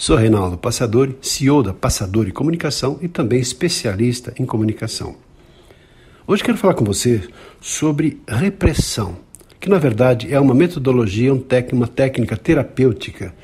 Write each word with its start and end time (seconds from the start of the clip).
Sou 0.00 0.14
Reinaldo 0.14 0.56
Passadori, 0.56 1.18
CEO 1.20 1.60
da 1.60 1.74
Passadori 1.74 2.30
Comunicação 2.30 3.00
e 3.02 3.08
também 3.08 3.40
especialista 3.40 4.32
em 4.38 4.46
comunicação. 4.46 5.16
Hoje 6.24 6.44
quero 6.44 6.56
falar 6.56 6.74
com 6.74 6.84
você 6.84 7.28
sobre 7.60 8.22
repressão, 8.28 9.16
que 9.58 9.68
na 9.68 9.76
verdade 9.76 10.32
é 10.32 10.38
uma 10.38 10.54
metodologia, 10.54 11.34
uma 11.34 11.88
técnica 11.88 12.36
terapêutica 12.36 13.34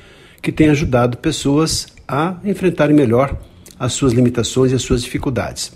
que 0.41 0.49
tem 0.49 0.69
ajudado 0.69 1.17
pessoas 1.17 1.87
a 2.07 2.37
enfrentarem 2.45 2.95
melhor 2.95 3.37
as 3.77 3.91
suas 3.91 4.13
limitações 4.13 4.71
e 4.71 4.75
as 4.75 4.81
suas 4.81 5.03
dificuldades. 5.03 5.73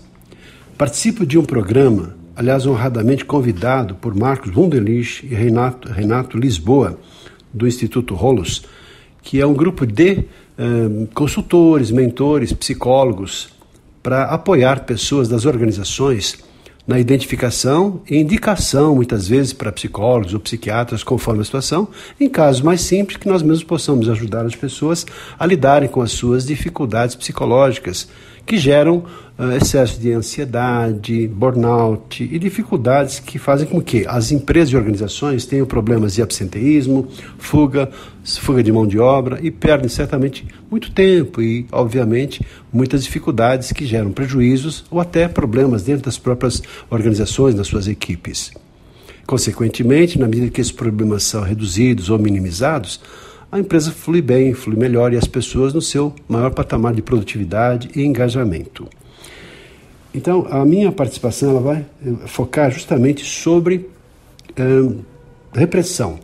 Participo 0.78 1.26
de 1.26 1.36
um 1.36 1.44
programa 1.44 2.16
aliás, 2.34 2.64
honradamente 2.66 3.22
convidado 3.22 3.96
por 3.96 4.14
Marcos 4.14 4.56
Wunderlich 4.56 5.26
e 5.26 5.34
Renato, 5.34 5.92
Renato 5.92 6.38
Lisboa, 6.38 6.98
do 7.52 7.68
Instituto 7.68 8.14
Rolos, 8.14 8.62
que 9.22 9.38
é 9.38 9.46
um 9.46 9.52
grupo 9.52 9.86
de 9.86 10.24
eh, 10.60 11.08
consultores, 11.14 11.90
mentores, 11.90 12.52
psicólogos, 12.52 13.48
para 14.02 14.24
apoiar 14.24 14.84
pessoas 14.84 15.26
das 15.26 15.46
organizações 15.46 16.38
na 16.86 17.00
identificação 17.00 18.02
e 18.10 18.18
indicação, 18.18 18.94
muitas 18.94 19.26
vezes, 19.26 19.54
para 19.54 19.72
psicólogos 19.72 20.34
ou 20.34 20.40
psiquiatras, 20.40 21.02
conforme 21.02 21.40
a 21.40 21.44
situação, 21.44 21.88
em 22.20 22.28
casos 22.28 22.60
mais 22.60 22.82
simples, 22.82 23.16
que 23.16 23.26
nós 23.26 23.42
mesmos 23.42 23.64
possamos 23.64 24.06
ajudar 24.10 24.44
as 24.44 24.54
pessoas 24.54 25.06
a 25.38 25.46
lidarem 25.46 25.88
com 25.88 26.02
as 26.02 26.12
suas 26.12 26.44
dificuldades 26.44 27.14
psicológicas, 27.14 28.08
que 28.44 28.58
geram 28.58 29.04
uh, 29.38 29.52
excesso 29.52 30.00
de 30.00 30.12
ansiedade, 30.12 31.26
burnout 31.28 32.22
e 32.22 32.38
dificuldades 32.38 33.18
que 33.18 33.38
fazem 33.38 33.66
com 33.66 33.80
que 33.80 34.04
as 34.06 34.32
empresas 34.32 34.72
e 34.72 34.76
organizações 34.76 35.46
tenham 35.46 35.66
problemas 35.66 36.14
de 36.14 36.22
absenteísmo, 36.22 37.08
fuga, 37.38 37.90
fuga 38.24 38.62
de 38.62 38.72
mão 38.72 38.86
de 38.86 38.98
obra 38.98 39.38
e 39.42 39.50
perdem 39.50 39.88
certamente 39.88 40.46
muito 40.70 40.90
tempo 40.90 41.40
e, 41.40 41.66
obviamente, 41.72 42.44
muitas 42.72 43.04
dificuldades 43.04 43.72
que 43.72 43.86
geram 43.86 44.12
prejuízos 44.12 44.84
ou 44.90 45.00
até 45.00 45.28
problemas 45.28 45.82
dentro 45.82 46.04
das 46.04 46.18
próprias 46.18 46.62
organizações, 46.88 47.54
das 47.54 47.66
suas 47.66 47.86
equipes. 47.88 48.52
Consequentemente, 49.26 50.18
na 50.18 50.26
medida 50.26 50.50
que 50.50 50.60
esses 50.60 50.72
problemas 50.72 51.22
são 51.22 51.42
reduzidos 51.42 52.10
ou 52.10 52.18
minimizados, 52.18 53.00
a 53.52 53.58
empresa 53.58 53.90
flui 53.90 54.22
bem, 54.22 54.54
flui 54.54 54.76
melhor 54.76 55.12
e 55.12 55.16
as 55.16 55.26
pessoas 55.26 55.74
no 55.74 55.82
seu 55.82 56.14
maior 56.28 56.52
patamar 56.52 56.94
de 56.94 57.02
produtividade 57.02 57.90
e 57.96 58.02
engajamento. 58.02 58.88
Então, 60.14 60.46
a 60.50 60.64
minha 60.64 60.90
participação 60.92 61.50
ela 61.50 61.60
vai 61.60 61.86
eh, 62.04 62.12
focar 62.26 62.70
justamente 62.70 63.24
sobre 63.24 63.88
hum, 64.58 65.00
repressão. 65.52 66.18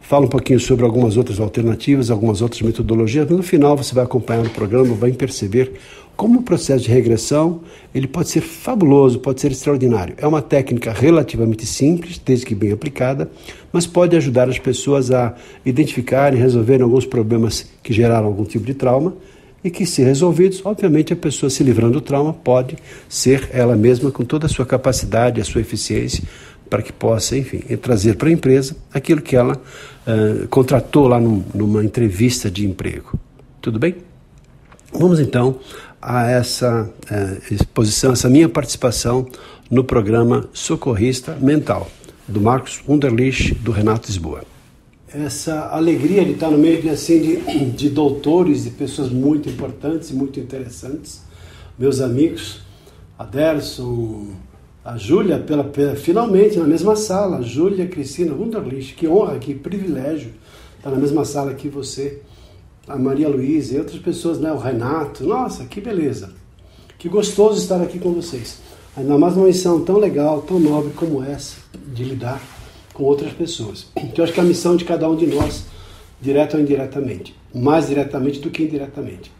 Fala 0.00 0.24
um 0.24 0.28
pouquinho 0.28 0.58
sobre 0.58 0.86
algumas 0.86 1.18
outras 1.18 1.38
alternativas, 1.38 2.10
algumas 2.10 2.40
outras 2.40 2.62
metodologias, 2.62 3.26
mas 3.28 3.36
no 3.36 3.42
final 3.42 3.76
você 3.76 3.94
vai 3.94 4.04
acompanhar 4.04 4.46
o 4.46 4.50
programa, 4.50 4.94
vai 4.94 5.12
perceber 5.12 5.74
como 6.18 6.40
o 6.40 6.42
processo 6.42 6.82
de 6.82 6.90
regressão 6.90 7.60
ele 7.94 8.08
pode 8.08 8.28
ser 8.28 8.40
fabuloso, 8.40 9.20
pode 9.20 9.40
ser 9.40 9.52
extraordinário. 9.52 10.16
É 10.18 10.26
uma 10.26 10.42
técnica 10.42 10.90
relativamente 10.90 11.64
simples, 11.64 12.18
desde 12.18 12.44
que 12.44 12.56
bem 12.56 12.72
aplicada, 12.72 13.30
mas 13.72 13.86
pode 13.86 14.16
ajudar 14.16 14.48
as 14.48 14.58
pessoas 14.58 15.12
a 15.12 15.36
identificar 15.64 16.34
e 16.34 16.36
resolverem 16.36 16.82
alguns 16.82 17.06
problemas 17.06 17.70
que 17.84 17.92
geraram 17.92 18.26
algum 18.26 18.42
tipo 18.42 18.66
de 18.66 18.74
trauma 18.74 19.14
e 19.62 19.70
que, 19.70 19.86
se 19.86 20.02
resolvidos, 20.02 20.60
obviamente 20.64 21.12
a 21.12 21.16
pessoa 21.16 21.48
se 21.48 21.62
livrando 21.62 21.92
do 21.92 22.00
trauma 22.00 22.32
pode 22.32 22.76
ser 23.08 23.48
ela 23.52 23.76
mesma 23.76 24.10
com 24.10 24.24
toda 24.24 24.46
a 24.46 24.48
sua 24.48 24.66
capacidade, 24.66 25.40
a 25.40 25.44
sua 25.44 25.60
eficiência, 25.60 26.24
para 26.68 26.82
que 26.82 26.92
possa, 26.92 27.38
enfim, 27.38 27.58
trazer 27.80 28.16
para 28.16 28.28
a 28.28 28.32
empresa 28.32 28.76
aquilo 28.92 29.22
que 29.22 29.36
ela 29.36 29.54
uh, 29.54 30.48
contratou 30.48 31.06
lá 31.06 31.20
num, 31.20 31.44
numa 31.54 31.84
entrevista 31.84 32.50
de 32.50 32.66
emprego. 32.66 33.16
Tudo 33.60 33.78
bem? 33.78 33.94
Vamos 34.92 35.20
então 35.20 35.60
a 36.00 36.30
essa 36.30 36.90
eh, 37.10 37.38
exposição, 37.50 38.12
essa 38.12 38.28
minha 38.28 38.48
participação 38.48 39.26
no 39.70 39.84
programa 39.84 40.48
Socorrista 40.52 41.36
Mental, 41.40 41.88
do 42.26 42.40
Marcos 42.40 42.80
Wunderlich, 42.88 43.54
do 43.54 43.70
Renato 43.70 44.06
Lisboa. 44.06 44.42
Essa 45.12 45.68
alegria 45.70 46.24
de 46.24 46.32
estar 46.32 46.50
no 46.50 46.58
meio 46.58 46.80
de, 46.82 46.90
assim, 46.90 47.20
de, 47.20 47.64
de 47.70 47.88
doutores, 47.88 48.64
de 48.64 48.70
pessoas 48.70 49.10
muito 49.10 49.48
importantes 49.48 50.10
e 50.10 50.14
muito 50.14 50.38
interessantes, 50.38 51.22
meus 51.78 52.00
amigos, 52.00 52.60
Aderson, 53.18 54.28
a 54.84 54.96
Júlia, 54.96 55.38
pela, 55.38 55.64
pela, 55.64 55.96
finalmente 55.96 56.58
na 56.58 56.66
mesma 56.66 56.96
sala, 56.96 57.42
Júlia 57.42 57.86
Cristina 57.86 58.32
Wunderlich, 58.32 58.94
que 58.94 59.08
honra, 59.08 59.38
que 59.38 59.54
privilégio 59.54 60.32
estar 60.76 60.90
na 60.90 60.96
mesma 60.96 61.24
sala 61.24 61.52
que 61.54 61.68
você 61.68 62.22
a 62.88 62.96
Maria 62.96 63.28
Luísa 63.28 63.74
e 63.74 63.78
outras 63.78 64.00
pessoas, 64.00 64.40
né? 64.40 64.50
O 64.52 64.58
Renato. 64.58 65.24
Nossa, 65.24 65.64
que 65.64 65.80
beleza. 65.80 66.32
Que 66.98 67.08
gostoso 67.08 67.60
estar 67.60 67.80
aqui 67.80 67.98
com 67.98 68.12
vocês. 68.12 68.58
Ainda 68.96 69.16
mais 69.18 69.36
uma 69.36 69.46
missão 69.46 69.84
tão 69.84 69.98
legal, 69.98 70.42
tão 70.42 70.58
nobre 70.58 70.92
como 70.94 71.22
essa, 71.22 71.56
de 71.94 72.02
lidar 72.02 72.42
com 72.92 73.04
outras 73.04 73.32
pessoas. 73.32 73.86
Então, 73.96 74.18
eu 74.18 74.24
acho 74.24 74.32
que 74.32 74.40
é 74.40 74.42
a 74.42 74.46
missão 74.46 74.74
de 74.74 74.84
cada 74.84 75.08
um 75.08 75.14
de 75.14 75.26
nós, 75.26 75.66
direto 76.20 76.54
ou 76.54 76.60
indiretamente, 76.60 77.34
mais 77.54 77.86
diretamente 77.86 78.40
do 78.40 78.50
que 78.50 78.64
indiretamente. 78.64 79.30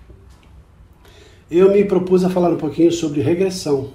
Eu 1.50 1.72
me 1.72 1.84
propus 1.84 2.22
a 2.22 2.28
falar 2.28 2.52
um 2.52 2.58
pouquinho 2.58 2.92
sobre 2.92 3.22
regressão. 3.22 3.88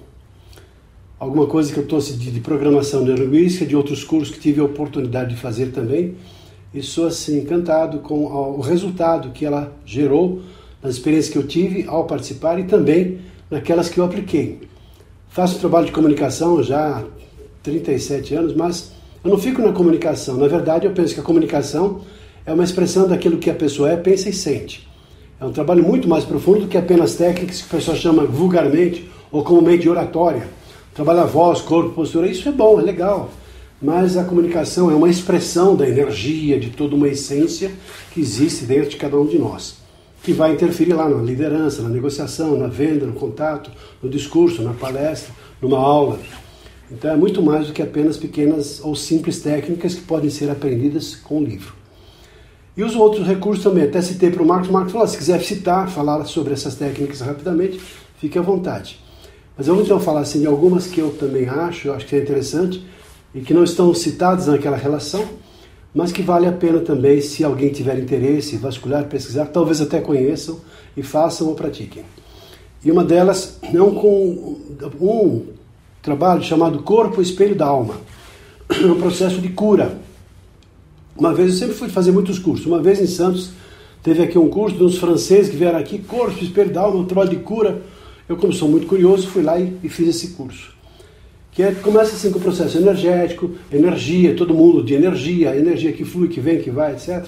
Alguma 1.18 1.46
coisa 1.46 1.72
que 1.72 1.78
eu 1.78 1.86
trouxe 1.86 2.14
de, 2.14 2.30
de 2.30 2.40
programação 2.40 3.04
neurolinguística, 3.04 3.64
de 3.64 3.76
outros 3.76 4.02
cursos 4.02 4.34
que 4.34 4.40
tive 4.40 4.60
a 4.60 4.64
oportunidade 4.64 5.34
de 5.34 5.40
fazer 5.40 5.66
também 5.66 6.16
e 6.74 6.82
sou 6.82 7.06
assim 7.06 7.38
encantado 7.38 8.00
com 8.00 8.24
o 8.24 8.60
resultado 8.60 9.30
que 9.30 9.46
ela 9.46 9.72
gerou 9.86 10.40
nas 10.82 10.94
experiências 10.94 11.32
que 11.32 11.38
eu 11.38 11.46
tive 11.46 11.84
ao 11.86 12.04
participar 12.04 12.58
e 12.58 12.64
também 12.64 13.20
naquelas 13.48 13.88
que 13.88 13.98
eu 13.98 14.04
apliquei. 14.04 14.60
Faço 15.28 15.60
trabalho 15.60 15.86
de 15.86 15.92
comunicação 15.92 16.60
já 16.62 16.98
há 16.98 17.04
37 17.62 18.34
anos, 18.34 18.54
mas 18.54 18.92
eu 19.24 19.30
não 19.30 19.38
fico 19.38 19.62
na 19.62 19.72
comunicação. 19.72 20.36
Na 20.36 20.48
verdade, 20.48 20.86
eu 20.86 20.92
penso 20.92 21.14
que 21.14 21.20
a 21.20 21.22
comunicação 21.22 22.00
é 22.44 22.52
uma 22.52 22.64
expressão 22.64 23.06
daquilo 23.06 23.38
que 23.38 23.48
a 23.48 23.54
pessoa 23.54 23.92
é, 23.92 23.96
pensa 23.96 24.28
e 24.28 24.32
sente. 24.32 24.86
É 25.40 25.44
um 25.44 25.52
trabalho 25.52 25.82
muito 25.82 26.08
mais 26.08 26.24
profundo 26.24 26.62
do 26.62 26.68
que 26.68 26.76
apenas 26.76 27.14
técnicas 27.14 27.62
que 27.62 27.68
a 27.68 27.78
pessoa 27.78 27.96
chama 27.96 28.24
vulgarmente 28.24 29.08
ou 29.30 29.44
comumente 29.44 29.82
de 29.82 29.88
oratória. 29.88 30.48
Trabalhar 30.92 31.24
voz, 31.24 31.60
corpo, 31.60 31.90
postura, 31.90 32.26
isso 32.26 32.48
é 32.48 32.52
bom, 32.52 32.80
é 32.80 32.82
legal 32.82 33.30
mas 33.80 34.16
a 34.16 34.24
comunicação 34.24 34.90
é 34.90 34.94
uma 34.94 35.08
expressão 35.08 35.76
da 35.76 35.88
energia, 35.88 36.58
de 36.58 36.70
toda 36.70 36.94
uma 36.94 37.08
essência 37.08 37.70
que 38.12 38.20
existe 38.20 38.64
dentro 38.64 38.90
de 38.90 38.96
cada 38.96 39.18
um 39.18 39.26
de 39.26 39.38
nós, 39.38 39.76
que 40.22 40.32
vai 40.32 40.52
interferir 40.52 40.94
lá 40.94 41.08
na 41.08 41.22
liderança, 41.22 41.82
na 41.82 41.88
negociação, 41.88 42.56
na 42.56 42.68
venda, 42.68 43.06
no 43.06 43.12
contato, 43.12 43.70
no 44.02 44.08
discurso, 44.08 44.62
na 44.62 44.72
palestra, 44.72 45.34
numa 45.60 45.78
aula. 45.78 46.18
Então 46.90 47.10
é 47.10 47.16
muito 47.16 47.42
mais 47.42 47.66
do 47.66 47.72
que 47.72 47.82
apenas 47.82 48.16
pequenas 48.16 48.80
ou 48.82 48.94
simples 48.94 49.40
técnicas 49.40 49.94
que 49.94 50.02
podem 50.02 50.30
ser 50.30 50.50
aprendidas 50.50 51.14
com 51.14 51.38
o 51.38 51.44
livro. 51.44 51.74
E 52.76 52.82
os 52.82 52.96
outros 52.96 53.26
recursos 53.26 53.62
também, 53.62 53.84
até 53.84 54.02
citei 54.02 54.30
para 54.30 54.42
o 54.42 54.46
Marcos, 54.46 54.68
o 54.68 54.72
Marcos 54.72 54.92
falou, 54.92 55.06
se 55.06 55.16
quiser 55.16 55.40
citar, 55.42 55.88
falar 55.88 56.24
sobre 56.24 56.52
essas 56.52 56.74
técnicas 56.74 57.20
rapidamente, 57.20 57.80
fique 58.18 58.36
à 58.38 58.42
vontade. 58.42 58.98
Mas 59.56 59.68
eu 59.68 59.74
vou 59.74 59.84
então 59.84 60.00
falar 60.00 60.20
assim, 60.20 60.40
de 60.40 60.46
algumas 60.46 60.88
que 60.88 61.00
eu 61.00 61.10
também 61.10 61.48
acho, 61.48 61.88
eu 61.88 61.94
acho 61.94 62.04
que 62.06 62.16
é 62.16 62.18
interessante, 62.18 62.84
e 63.34 63.40
que 63.40 63.52
não 63.52 63.64
estão 63.64 63.92
citados 63.92 64.46
naquela 64.46 64.76
relação, 64.76 65.24
mas 65.92 66.12
que 66.12 66.22
vale 66.22 66.46
a 66.46 66.52
pena 66.52 66.80
também, 66.80 67.20
se 67.20 67.42
alguém 67.42 67.70
tiver 67.70 67.98
interesse, 67.98 68.56
vasculhar, 68.56 69.04
pesquisar, 69.06 69.46
talvez 69.46 69.80
até 69.80 70.00
conheçam 70.00 70.60
e 70.96 71.02
façam 71.02 71.48
ou 71.48 71.54
pratiquem. 71.54 72.04
E 72.84 72.90
uma 72.90 73.02
delas 73.02 73.58
é 73.62 73.80
um, 73.80 74.58
um 75.00 75.46
trabalho 76.02 76.42
chamado 76.42 76.82
Corpo 76.82 77.20
Espelho 77.20 77.54
da 77.54 77.66
Alma, 77.66 77.94
é 78.70 78.86
um 78.86 79.00
processo 79.00 79.40
de 79.40 79.48
cura. 79.48 79.98
Uma 81.16 81.32
vez, 81.32 81.50
eu 81.50 81.56
sempre 81.56 81.74
fui 81.74 81.88
fazer 81.88 82.12
muitos 82.12 82.38
cursos, 82.38 82.66
uma 82.66 82.82
vez 82.82 83.00
em 83.00 83.06
Santos, 83.06 83.50
teve 84.02 84.22
aqui 84.22 84.38
um 84.38 84.48
curso 84.48 84.76
de 84.76 84.84
uns 84.84 84.98
franceses 84.98 85.50
que 85.50 85.56
vieram 85.56 85.78
aqui, 85.78 85.98
Corpo 85.98 86.42
Espelho 86.42 86.72
da 86.72 86.82
Alma, 86.82 87.00
um 87.00 87.04
trabalho 87.04 87.30
de 87.30 87.36
cura. 87.36 87.82
Eu, 88.28 88.36
como 88.36 88.52
sou 88.52 88.68
muito 88.68 88.86
curioso, 88.86 89.28
fui 89.28 89.42
lá 89.42 89.58
e, 89.58 89.76
e 89.82 89.88
fiz 89.88 90.08
esse 90.08 90.28
curso 90.28 90.74
que 91.54 91.62
é, 91.62 91.72
começa 91.72 92.16
assim 92.16 92.32
com 92.32 92.38
o 92.38 92.42
processo 92.42 92.76
energético, 92.76 93.52
energia, 93.72 94.34
todo 94.34 94.52
mundo 94.52 94.82
de 94.82 94.92
energia, 94.92 95.56
energia 95.56 95.92
que 95.92 96.04
flui, 96.04 96.26
que 96.26 96.40
vem, 96.40 96.60
que 96.60 96.68
vai, 96.68 96.92
etc. 96.92 97.24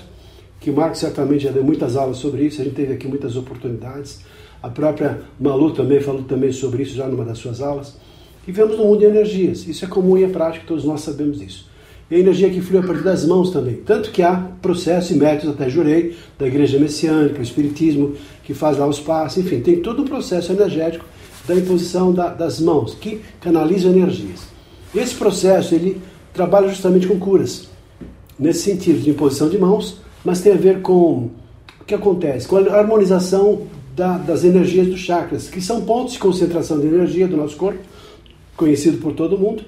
Que 0.59 0.69
o 0.69 0.75
Marcos 0.75 0.99
certamente 0.99 1.45
já 1.45 1.53
deu 1.53 1.63
muitas 1.63 1.97
aulas 1.97 2.17
sobre 2.17 2.45
isso, 2.45 2.61
a 2.61 2.65
gente 2.65 2.75
teve 2.75 2.93
aqui 2.93 3.07
muitas 3.07 3.37
oportunidades. 3.37 4.21
A 4.61 4.69
própria 4.69 5.21
Malu 5.39 5.71
também 5.71 6.01
falou 6.01 6.25
também 6.25 6.51
sobre 6.51 6.83
isso 6.83 6.97
já 6.97 7.07
numa 7.07 7.25
das 7.25 7.39
suas 7.39 7.61
aulas. 7.61 7.97
Vivemos 8.45 8.77
num 8.77 8.87
mundo 8.87 8.99
de 8.99 9.05
energias. 9.05 9.67
Isso 9.69 9.85
é 9.85 9.89
comum 9.89 10.19
e 10.19 10.25
é 10.25 10.29
prático, 10.29 10.67
todos 10.67 10.85
nós 10.85 11.03
sabemos 11.03 11.39
disso. 11.39 11.69
E 12.11 12.17
a 12.17 12.19
energia 12.19 12.51
que 12.51 12.61
flui 12.61 12.81
a 12.81 12.83
partir 12.83 13.05
das 13.05 13.25
mãos 13.25 13.51
também. 13.51 13.77
Tanto 13.77 14.11
que 14.11 14.23
há 14.23 14.35
processos 14.61 15.11
e 15.11 15.15
métodos, 15.15 15.55
até 15.55 15.69
jurei, 15.69 16.17
da 16.37 16.49
igreja 16.49 16.81
messiânica, 16.81 17.39
o 17.39 17.43
espiritismo, 17.43 18.15
que 18.43 18.55
faz 18.55 18.77
lá 18.77 18.87
os 18.89 18.99
passos, 18.99 19.39
enfim, 19.39 19.61
tem 19.61 19.81
todo 19.81 20.03
um 20.03 20.05
processo 20.05 20.53
energético 20.53 21.05
da 21.47 21.55
imposição 21.55 22.13
da, 22.13 22.29
das 22.29 22.61
mãos, 22.61 22.95
que 22.95 23.21
canaliza 23.41 23.89
energias. 23.89 24.41
Esse 24.95 25.15
processo, 25.15 25.75
ele 25.75 26.01
trabalha 26.33 26.69
justamente 26.69 27.07
com 27.07 27.19
curas, 27.19 27.69
nesse 28.39 28.61
sentido 28.61 29.01
de 29.01 29.11
imposição 29.11 29.49
de 29.49 29.59
mãos, 29.59 29.99
mas 30.25 30.41
tem 30.41 30.53
a 30.53 30.57
ver 30.57 30.83
com 30.83 31.31
o 31.81 31.85
que 31.87 31.95
acontece, 31.95 32.47
com 32.47 32.57
a 32.57 32.77
harmonização 32.77 33.63
da, 33.95 34.19
das 34.19 34.45
energias 34.45 34.89
dos 34.89 35.01
chakras, 35.01 35.49
que 35.49 35.61
são 35.61 35.83
pontos 35.83 36.15
de 36.15 36.19
concentração 36.19 36.79
de 36.79 36.87
energia 36.87 37.27
do 37.27 37.37
nosso 37.37 37.57
corpo, 37.57 37.81
conhecido 38.57 38.99
por 38.99 39.13
todo 39.13 39.39
mundo, 39.39 39.65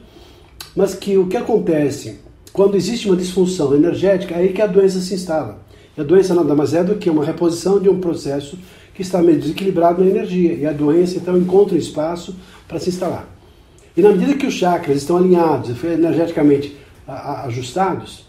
mas 0.74 0.94
que 0.94 1.16
o 1.16 1.26
que 1.26 1.36
acontece 1.36 2.18
quando 2.58 2.74
existe 2.74 3.06
uma 3.06 3.16
disfunção 3.16 3.72
energética, 3.72 4.34
é 4.34 4.38
aí 4.38 4.52
que 4.52 4.60
a 4.60 4.66
doença 4.66 5.00
se 5.00 5.14
instala. 5.14 5.60
E 5.96 6.00
a 6.00 6.04
doença 6.04 6.34
nada 6.34 6.56
mais 6.56 6.74
é 6.74 6.82
do 6.82 6.96
que 6.96 7.08
uma 7.08 7.24
reposição 7.24 7.78
de 7.78 7.88
um 7.88 8.00
processo 8.00 8.58
que 8.98 9.02
está 9.02 9.22
meio 9.22 9.38
desequilibrado 9.38 10.02
na 10.02 10.10
energia. 10.10 10.54
E 10.54 10.66
a 10.66 10.72
doença 10.72 11.18
então 11.18 11.38
encontra 11.38 11.76
um 11.76 11.78
espaço 11.78 12.34
para 12.66 12.80
se 12.80 12.90
instalar. 12.90 13.28
E 13.96 14.02
na 14.02 14.10
medida 14.10 14.34
que 14.34 14.44
os 14.44 14.54
chakras 14.54 14.96
estão 14.96 15.16
alinhados, 15.16 15.70
energeticamente 15.84 16.76
ajustados, 17.06 18.26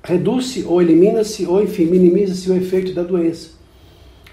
reduz-se 0.00 0.62
ou 0.62 0.80
elimina-se, 0.80 1.44
ou 1.46 1.60
enfim, 1.60 1.86
minimiza-se 1.86 2.48
o 2.48 2.56
efeito 2.56 2.94
da 2.94 3.02
doença. 3.02 3.48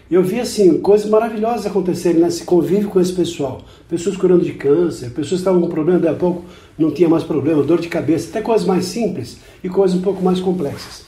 Eu 0.10 0.22
vi 0.22 0.40
assim, 0.40 0.78
coisas 0.78 1.10
maravilhosas 1.10 1.66
acontecerem 1.66 2.22
nesse 2.22 2.44
convívio 2.44 2.90
com 2.90 3.02
esse 3.02 3.14
pessoal. 3.14 3.62
Pessoas 3.90 4.16
curando 4.16 4.46
de 4.46 4.54
câncer, 4.54 5.10
pessoas 5.10 5.30
que 5.30 5.36
estavam 5.38 5.62
com 5.62 5.68
problema, 5.68 5.98
daí 5.98 6.12
a 6.12 6.16
pouco 6.16 6.46
não 6.78 6.92
tinha 6.92 7.10
mais 7.10 7.24
problema, 7.24 7.64
dor 7.64 7.82
de 7.82 7.88
cabeça, 7.88 8.30
até 8.30 8.40
coisas 8.40 8.68
mais 8.68 8.86
simples 8.86 9.40
e 9.64 9.68
coisas 9.68 9.98
um 9.98 10.02
pouco 10.04 10.24
mais 10.24 10.40
complexas. 10.40 11.05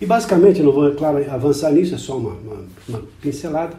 E 0.00 0.06
basicamente, 0.06 0.62
não 0.62 0.72
vou, 0.72 0.88
é 0.88 0.94
claro, 0.94 1.18
avançar 1.30 1.70
nisso, 1.72 1.94
é 1.94 1.98
só 1.98 2.16
uma, 2.16 2.30
uma, 2.30 2.64
uma 2.88 3.02
pincelada, 3.20 3.76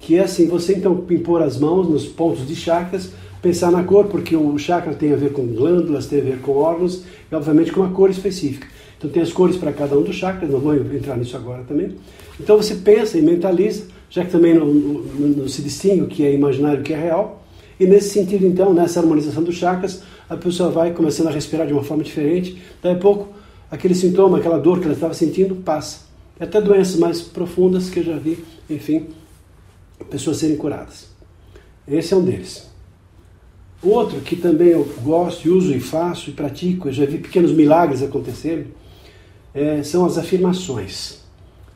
que 0.00 0.16
é 0.16 0.24
assim, 0.24 0.48
você 0.48 0.74
então 0.74 1.04
impor 1.10 1.40
as 1.42 1.56
mãos 1.56 1.88
nos 1.88 2.06
pontos 2.06 2.46
de 2.46 2.56
chakras, 2.56 3.12
pensar 3.40 3.70
na 3.70 3.84
cor, 3.84 4.06
porque 4.06 4.34
o 4.34 4.58
chakra 4.58 4.94
tem 4.94 5.12
a 5.12 5.16
ver 5.16 5.32
com 5.32 5.46
glândulas, 5.46 6.06
tem 6.06 6.20
a 6.20 6.24
ver 6.24 6.40
com 6.40 6.52
órgãos 6.52 7.04
e 7.30 7.34
obviamente 7.34 7.70
com 7.70 7.80
uma 7.80 7.90
cor 7.90 8.10
específica. 8.10 8.66
Então 8.98 9.08
tem 9.08 9.22
as 9.22 9.32
cores 9.32 9.56
para 9.56 9.72
cada 9.72 9.96
um 9.96 10.02
dos 10.02 10.16
chakras, 10.16 10.50
não 10.50 10.58
vou 10.58 10.74
entrar 10.74 11.16
nisso 11.16 11.36
agora 11.36 11.62
também. 11.62 11.96
Então 12.40 12.56
você 12.56 12.74
pensa 12.74 13.18
e 13.18 13.22
mentaliza, 13.22 13.86
já 14.10 14.24
que 14.24 14.30
também 14.30 14.54
não, 14.54 14.66
não, 14.66 15.28
não 15.28 15.48
se 15.48 15.62
distingue 15.62 16.02
o 16.02 16.06
que 16.06 16.24
é 16.24 16.34
imaginário 16.34 16.78
e 16.78 16.80
o 16.80 16.84
que 16.84 16.92
é 16.92 17.00
real. 17.00 17.42
E 17.78 17.86
nesse 17.86 18.10
sentido, 18.10 18.46
então, 18.46 18.72
nessa 18.72 19.00
harmonização 19.00 19.42
dos 19.42 19.56
chakras, 19.56 20.02
a 20.28 20.36
pessoa 20.36 20.70
vai 20.70 20.92
começando 20.92 21.28
a 21.28 21.30
respirar 21.30 21.66
de 21.66 21.72
uma 21.72 21.82
forma 21.82 22.04
diferente. 22.04 22.60
Daí 22.80 22.92
a 22.92 22.96
pouco, 22.96 23.28
aquele 23.72 23.94
sintoma, 23.94 24.36
aquela 24.36 24.58
dor 24.58 24.78
que 24.78 24.84
ela 24.84 24.92
estava 24.92 25.14
sentindo, 25.14 25.56
passa. 25.56 26.00
E 26.38 26.44
até 26.44 26.60
doenças 26.60 26.96
mais 26.96 27.22
profundas 27.22 27.88
que 27.88 28.00
eu 28.00 28.04
já 28.04 28.18
vi, 28.18 28.44
enfim, 28.68 29.06
pessoas 30.10 30.36
serem 30.36 30.56
curadas. 30.56 31.08
Esse 31.88 32.12
é 32.12 32.16
um 32.16 32.22
deles. 32.22 32.70
Outro 33.82 34.20
que 34.20 34.36
também 34.36 34.68
eu 34.68 34.84
gosto, 35.02 35.50
uso 35.52 35.74
e 35.74 35.80
faço 35.80 36.28
e 36.28 36.34
pratico, 36.34 36.88
eu 36.88 36.92
já 36.92 37.06
vi 37.06 37.16
pequenos 37.16 37.50
milagres 37.50 38.02
acontecerem, 38.02 38.66
é, 39.54 39.82
são 39.82 40.04
as 40.04 40.18
afirmações. 40.18 41.20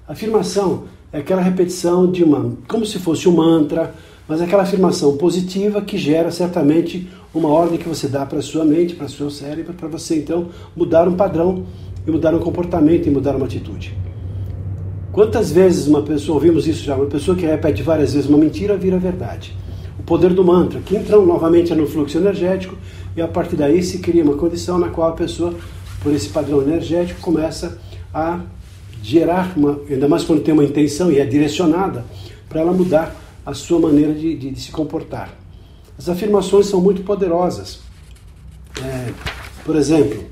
Afirmação 0.07 0.85
é 1.11 1.19
aquela 1.19 1.41
repetição 1.41 2.11
de 2.11 2.23
uma, 2.23 2.57
como 2.69 2.85
se 2.85 2.99
fosse 2.99 3.27
um 3.27 3.33
mantra, 3.33 3.95
mas 4.28 4.40
é 4.40 4.44
aquela 4.44 4.62
afirmação 4.62 5.17
positiva 5.17 5.81
que 5.81 5.96
gera 5.96 6.31
certamente 6.31 7.08
uma 7.32 7.49
ordem 7.49 7.78
que 7.78 7.88
você 7.88 8.08
dá 8.08 8.26
para 8.26 8.38
a 8.38 8.43
sua 8.43 8.64
mente, 8.64 8.94
para 8.94 9.06
o 9.06 9.11
seu 9.11 9.31
cérebro, 9.31 9.75
para 9.75 9.88
você 9.88 10.17
então 10.17 10.49
mudar 10.75 11.06
um 11.06 11.14
padrão 11.14 11.64
e 12.06 12.11
mudar 12.11 12.34
um 12.34 12.38
comportamento 12.38 13.06
e 13.06 13.11
mudar 13.11 13.37
uma 13.37 13.46
atitude. 13.46 13.96
Quantas 15.12 15.50
vezes 15.50 15.87
uma 15.87 16.02
pessoa, 16.02 16.34
ouvimos 16.34 16.67
isso 16.67 16.84
já, 16.84 16.96
uma 16.96 17.06
pessoa 17.06 17.37
que 17.37 17.46
repete 17.46 17.82
várias 17.82 18.14
vezes 18.14 18.28
uma 18.28 18.38
mentira 18.38 18.76
vira 18.76 18.99
verdade. 18.99 19.56
O 19.99 20.02
poder 20.02 20.34
do 20.34 20.44
mantra, 20.44 20.81
que 20.81 20.96
entra 20.96 21.19
novamente 21.19 21.75
no 21.75 21.87
fluxo 21.87 22.19
energético 22.19 22.76
e 23.17 23.23
a 23.23 23.28
partir 23.28 23.56
daí 23.56 23.82
se 23.82 23.99
cria 23.99 24.23
uma 24.23 24.34
condição 24.34 24.78
na 24.78 24.88
qual 24.88 25.08
a 25.08 25.12
pessoa, 25.12 25.55
por 26.02 26.12
esse 26.12 26.28
padrão 26.28 26.61
energético, 26.61 27.20
começa 27.20 27.78
a 28.12 28.40
gerar, 29.02 29.52
uma, 29.56 29.81
ainda 29.88 30.06
mais 30.06 30.23
quando 30.23 30.43
tem 30.43 30.52
uma 30.52 30.64
intenção 30.64 31.11
e 31.11 31.19
é 31.19 31.25
direcionada, 31.25 32.05
para 32.49 32.61
ela 32.61 32.73
mudar 32.73 33.25
a 33.47 33.55
sua 33.55 33.79
maneira 33.79 34.13
de, 34.13 34.35
de, 34.35 34.51
de, 34.51 34.61
se 34.61 34.73
comportar. 34.73 35.33
As 35.97 36.09
afirmações 36.09 36.67
são 36.67 36.81
muito 36.81 37.03
poderosas. 37.03 37.79
É, 38.83 39.13
por 39.65 39.77
exemplo, 39.77 40.25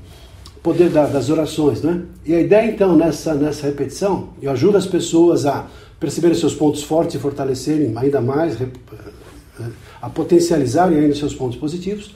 poder 0.61 0.89
da, 0.89 1.05
das 1.05 1.29
orações, 1.29 1.81
né? 1.81 2.01
E 2.25 2.35
a 2.35 2.41
ideia 2.41 2.69
então 2.69 2.95
nessa, 2.95 3.33
nessa 3.33 3.65
repetição, 3.67 4.29
eu 4.41 4.51
ajudo 4.51 4.77
as 4.77 4.85
pessoas 4.85 5.45
a 5.45 5.65
perceberem 5.97 6.37
seus 6.37 6.53
pontos 6.53 6.83
fortes 6.83 7.15
e 7.15 7.17
fortalecerem 7.17 7.93
ainda 7.95 8.19
mais, 8.19 8.57
a 10.01 10.09
potencializarem 10.09 10.99
ainda 10.99 11.15
seus 11.15 11.33
pontos 11.33 11.57
positivos 11.57 12.13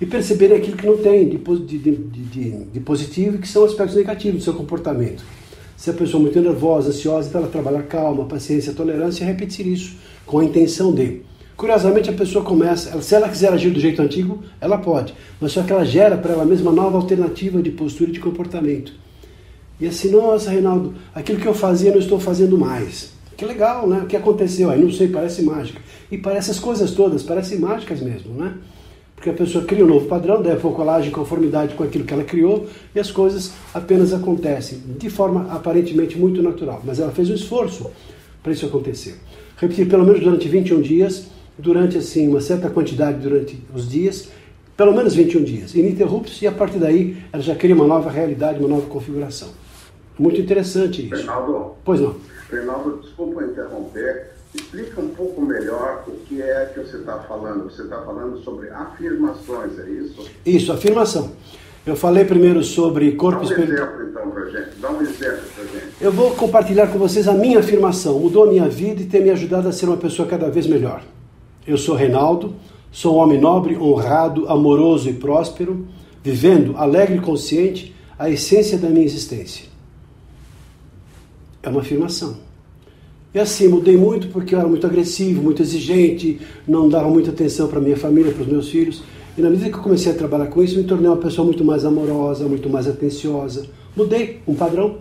e 0.00 0.06
perceberem 0.06 0.56
aquilo 0.56 0.76
que 0.76 0.86
não 0.86 0.96
tem 0.96 1.28
de, 1.28 1.36
de, 1.36 1.94
de, 1.96 2.64
de 2.64 2.80
positivo 2.80 3.36
e 3.36 3.38
que 3.38 3.48
são 3.48 3.64
aspectos 3.64 3.96
negativos 3.96 4.40
do 4.40 4.44
seu 4.44 4.54
comportamento. 4.54 5.22
Se 5.76 5.90
a 5.90 5.92
pessoa 5.92 6.20
é 6.20 6.22
muito 6.22 6.40
nervosa, 6.40 6.88
ansiosa, 6.88 7.28
então 7.28 7.42
ela 7.42 7.50
trabalhar 7.50 7.82
calma, 7.82 8.24
paciência, 8.24 8.72
tolerância 8.72 9.22
e 9.22 9.26
repetir 9.26 9.66
isso 9.66 10.07
com 10.28 10.38
a 10.38 10.44
intenção 10.44 10.92
de. 10.92 11.22
Curiosamente, 11.56 12.08
a 12.08 12.12
pessoa 12.12 12.44
começa, 12.44 13.02
se 13.02 13.14
ela 13.16 13.28
quiser 13.28 13.52
agir 13.52 13.70
do 13.70 13.80
jeito 13.80 14.00
antigo, 14.00 14.44
ela 14.60 14.78
pode, 14.78 15.12
mas 15.40 15.50
só 15.50 15.62
que 15.64 15.72
ela 15.72 15.84
gera 15.84 16.16
para 16.16 16.34
ela 16.34 16.44
mesma 16.44 16.70
nova 16.70 16.96
alternativa 16.96 17.60
de 17.60 17.70
postura 17.70 18.10
e 18.10 18.12
de 18.12 18.20
comportamento. 18.20 18.92
E 19.80 19.86
assim, 19.88 20.10
nossa, 20.10 20.50
Reinaldo, 20.50 20.94
aquilo 21.12 21.40
que 21.40 21.48
eu 21.48 21.54
fazia 21.54 21.90
não 21.90 21.98
estou 21.98 22.20
fazendo 22.20 22.56
mais. 22.56 23.12
Que 23.36 23.44
legal, 23.44 23.88
né? 23.88 24.02
O 24.02 24.06
que 24.06 24.16
aconteceu? 24.16 24.70
Aí 24.70 24.80
não 24.80 24.92
sei, 24.92 25.08
parece 25.08 25.42
mágica. 25.42 25.80
E 26.10 26.18
parece 26.18 26.52
as 26.52 26.60
coisas 26.60 26.92
todas, 26.92 27.24
parecem 27.24 27.58
mágicas 27.58 28.00
mesmo, 28.00 28.34
né? 28.34 28.54
Porque 29.16 29.30
a 29.30 29.32
pessoa 29.32 29.64
cria 29.64 29.84
um 29.84 29.88
novo 29.88 30.06
padrão, 30.06 30.40
daí 30.40 30.52
a 30.52 30.56
pouco 30.56 30.80
em 31.04 31.10
conformidade 31.10 31.74
com 31.74 31.82
aquilo 31.82 32.04
que 32.04 32.14
ela 32.14 32.22
criou 32.22 32.68
e 32.94 33.00
as 33.00 33.10
coisas 33.10 33.52
apenas 33.74 34.12
acontecem 34.12 34.80
de 34.96 35.10
forma 35.10 35.48
aparentemente 35.50 36.16
muito 36.16 36.40
natural. 36.40 36.80
Mas 36.84 37.00
ela 37.00 37.10
fez 37.10 37.28
um 37.30 37.34
esforço 37.34 37.90
para 38.48 38.52
isso 38.52 38.64
acontecer. 38.64 39.16
Repetir 39.58 39.88
pelo 39.88 40.04
menos 40.06 40.20
durante 40.20 40.48
21 40.48 40.80
dias, 40.80 41.26
durante 41.58 41.98
assim 41.98 42.28
uma 42.28 42.40
certa 42.40 42.70
quantidade 42.70 43.18
durante 43.18 43.62
os 43.74 43.88
dias, 43.88 44.28
pelo 44.74 44.94
menos 44.94 45.14
21 45.14 45.44
dias, 45.44 45.74
ininterruptos, 45.74 46.40
e 46.40 46.46
a 46.46 46.52
partir 46.52 46.78
daí 46.78 47.22
ela 47.30 47.42
já 47.42 47.54
cria 47.54 47.74
uma 47.74 47.86
nova 47.86 48.10
realidade, 48.10 48.58
uma 48.58 48.68
nova 48.68 48.86
configuração. 48.86 49.48
Muito 50.18 50.40
interessante 50.40 51.04
isso. 51.04 51.14
Reinaldo, 51.14 51.72
pois 51.84 52.00
não. 52.00 52.16
Reinaldo, 52.50 53.00
desculpa 53.02 53.44
interromper, 53.44 54.38
Explica 54.54 54.98
um 54.98 55.10
pouco 55.10 55.42
melhor 55.42 56.04
o 56.08 56.12
que 56.26 56.40
é 56.40 56.70
que 56.72 56.80
você 56.80 56.96
está 56.96 57.18
falando. 57.18 57.64
Você 57.64 57.82
está 57.82 58.00
falando 58.00 58.42
sobre 58.42 58.70
afirmações, 58.70 59.78
é 59.78 59.90
isso? 59.90 60.26
Isso, 60.44 60.72
afirmação. 60.72 61.32
Eu 61.86 61.96
falei 61.96 62.24
primeiro 62.24 62.62
sobre 62.62 63.12
corpo 63.12 63.44
espiritual. 63.44 63.88
Dá 63.88 63.92
um 63.92 63.92
exemplo, 63.94 64.08
então, 64.10 64.30
para 64.30 64.44
gente. 64.46 64.78
Dá 64.80 64.90
um 64.90 65.00
exemplo 65.00 65.42
para 65.54 65.64
gente. 65.64 65.86
Eu 66.00 66.12
vou 66.12 66.30
compartilhar 66.32 66.88
com 66.88 66.98
vocês 66.98 67.26
a 67.26 67.34
minha 67.34 67.60
afirmação. 67.60 68.18
Mudou 68.18 68.44
a 68.44 68.46
minha 68.46 68.68
vida 68.68 69.02
e 69.02 69.06
tem 69.06 69.22
me 69.22 69.30
ajudado 69.30 69.68
a 69.68 69.72
ser 69.72 69.86
uma 69.86 69.96
pessoa 69.96 70.28
cada 70.28 70.50
vez 70.50 70.66
melhor. 70.66 71.02
Eu 71.66 71.78
sou 71.78 71.94
Reinaldo, 71.94 72.56
sou 72.90 73.16
um 73.16 73.18
homem 73.18 73.40
nobre, 73.40 73.76
honrado, 73.76 74.48
amoroso 74.48 75.08
e 75.08 75.12
próspero, 75.12 75.86
vivendo 76.22 76.76
alegre 76.76 77.16
e 77.16 77.20
consciente 77.20 77.94
a 78.18 78.28
essência 78.28 78.76
da 78.76 78.88
minha 78.88 79.04
existência. 79.04 79.66
É 81.62 81.68
uma 81.68 81.80
afirmação. 81.80 82.36
E 83.34 83.38
assim, 83.38 83.68
mudei 83.68 83.96
muito 83.96 84.28
porque 84.28 84.54
eu 84.54 84.58
era 84.58 84.68
muito 84.68 84.86
agressivo, 84.86 85.42
muito 85.42 85.62
exigente, 85.62 86.40
não 86.66 86.88
dava 86.88 87.08
muita 87.08 87.30
atenção 87.30 87.68
para 87.68 87.80
minha 87.80 87.96
família, 87.96 88.32
para 88.32 88.42
os 88.42 88.48
meus 88.48 88.68
filhos. 88.68 89.02
E 89.38 89.40
na 89.40 89.50
medida 89.50 89.70
que 89.70 89.76
eu 89.76 89.82
comecei 89.82 90.10
a 90.10 90.14
trabalhar 90.16 90.48
com 90.48 90.60
isso, 90.60 90.76
me 90.76 90.82
tornei 90.82 91.06
uma 91.06 91.16
pessoa 91.16 91.44
muito 91.44 91.64
mais 91.64 91.84
amorosa, 91.84 92.44
muito 92.46 92.68
mais 92.68 92.88
atenciosa. 92.88 93.66
Mudei 93.96 94.42
um 94.48 94.54
padrão. 94.54 94.96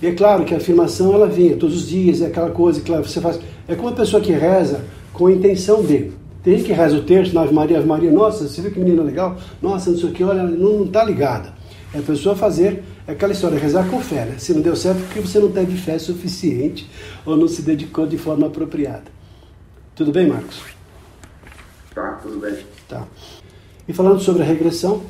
E 0.00 0.06
é 0.06 0.12
claro 0.12 0.46
que 0.46 0.54
a 0.54 0.56
afirmação 0.56 1.12
ela 1.12 1.28
vinha 1.28 1.54
todos 1.54 1.76
os 1.76 1.88
dias, 1.88 2.22
é 2.22 2.28
aquela 2.28 2.48
coisa 2.48 2.80
que 2.80 2.90
você 2.90 3.20
faz. 3.20 3.38
É 3.68 3.74
como 3.74 3.88
uma 3.88 3.94
pessoa 3.94 4.22
que 4.22 4.32
reza 4.32 4.86
com 5.12 5.26
a 5.26 5.32
intenção 5.32 5.82
de. 5.82 6.12
Tem 6.42 6.56
gente 6.56 6.64
que 6.64 6.72
reza 6.72 6.96
o 6.96 7.02
texto, 7.02 7.38
Ave 7.38 7.52
Maria, 7.52 7.76
Ave 7.76 7.86
Maria, 7.86 8.10
nossa, 8.10 8.48
você 8.48 8.62
viu 8.62 8.70
que 8.70 8.80
menina 8.80 9.02
legal? 9.02 9.36
Nossa, 9.60 9.90
não 9.90 9.98
sei 9.98 10.08
o 10.08 10.12
que, 10.12 10.24
olha, 10.24 10.44
não 10.44 10.84
está 10.84 11.04
ligada. 11.04 11.52
É 11.92 11.98
a 11.98 12.02
pessoa 12.02 12.34
fazer 12.34 12.82
é 13.06 13.12
aquela 13.12 13.34
história, 13.34 13.58
rezar 13.58 13.86
com 13.90 14.00
fé, 14.00 14.24
né? 14.24 14.36
Se 14.38 14.54
não 14.54 14.62
deu 14.62 14.76
certo, 14.76 15.00
porque 15.00 15.20
você 15.20 15.38
não 15.38 15.50
teve 15.50 15.76
fé 15.76 15.98
suficiente 15.98 16.88
ou 17.26 17.36
não 17.36 17.48
se 17.48 17.60
dedicou 17.60 18.06
de 18.06 18.16
forma 18.16 18.46
apropriada. 18.46 19.10
Tudo 19.94 20.10
bem, 20.10 20.26
Marcos? 20.26 20.62
Tá, 21.94 22.12
tudo 22.22 22.38
bem. 22.38 22.56
Tá. 22.88 23.06
E 23.88 23.92
falando 23.92 24.20
sobre 24.20 24.42
a 24.42 24.44
regressão, 24.44 25.00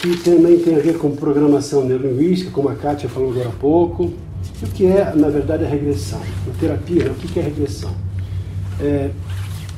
que 0.00 0.16
também 0.18 0.58
tem 0.58 0.74
a 0.74 0.80
ver 0.80 0.98
com 0.98 1.14
programação 1.14 1.84
neurolinguística, 1.84 2.50
como 2.50 2.68
a 2.68 2.74
Kátia 2.74 3.08
falou 3.08 3.30
agora 3.30 3.48
há 3.48 3.52
pouco. 3.52 4.12
E 4.60 4.64
o 4.64 4.68
que 4.68 4.86
é, 4.86 5.14
na 5.14 5.28
verdade, 5.28 5.64
a 5.64 5.68
regressão? 5.68 6.20
A 6.20 6.60
terapia, 6.60 7.04
né? 7.04 7.10
o 7.10 7.14
que 7.14 7.38
é 7.38 7.42
regressão? 7.42 7.92
É, 8.80 9.10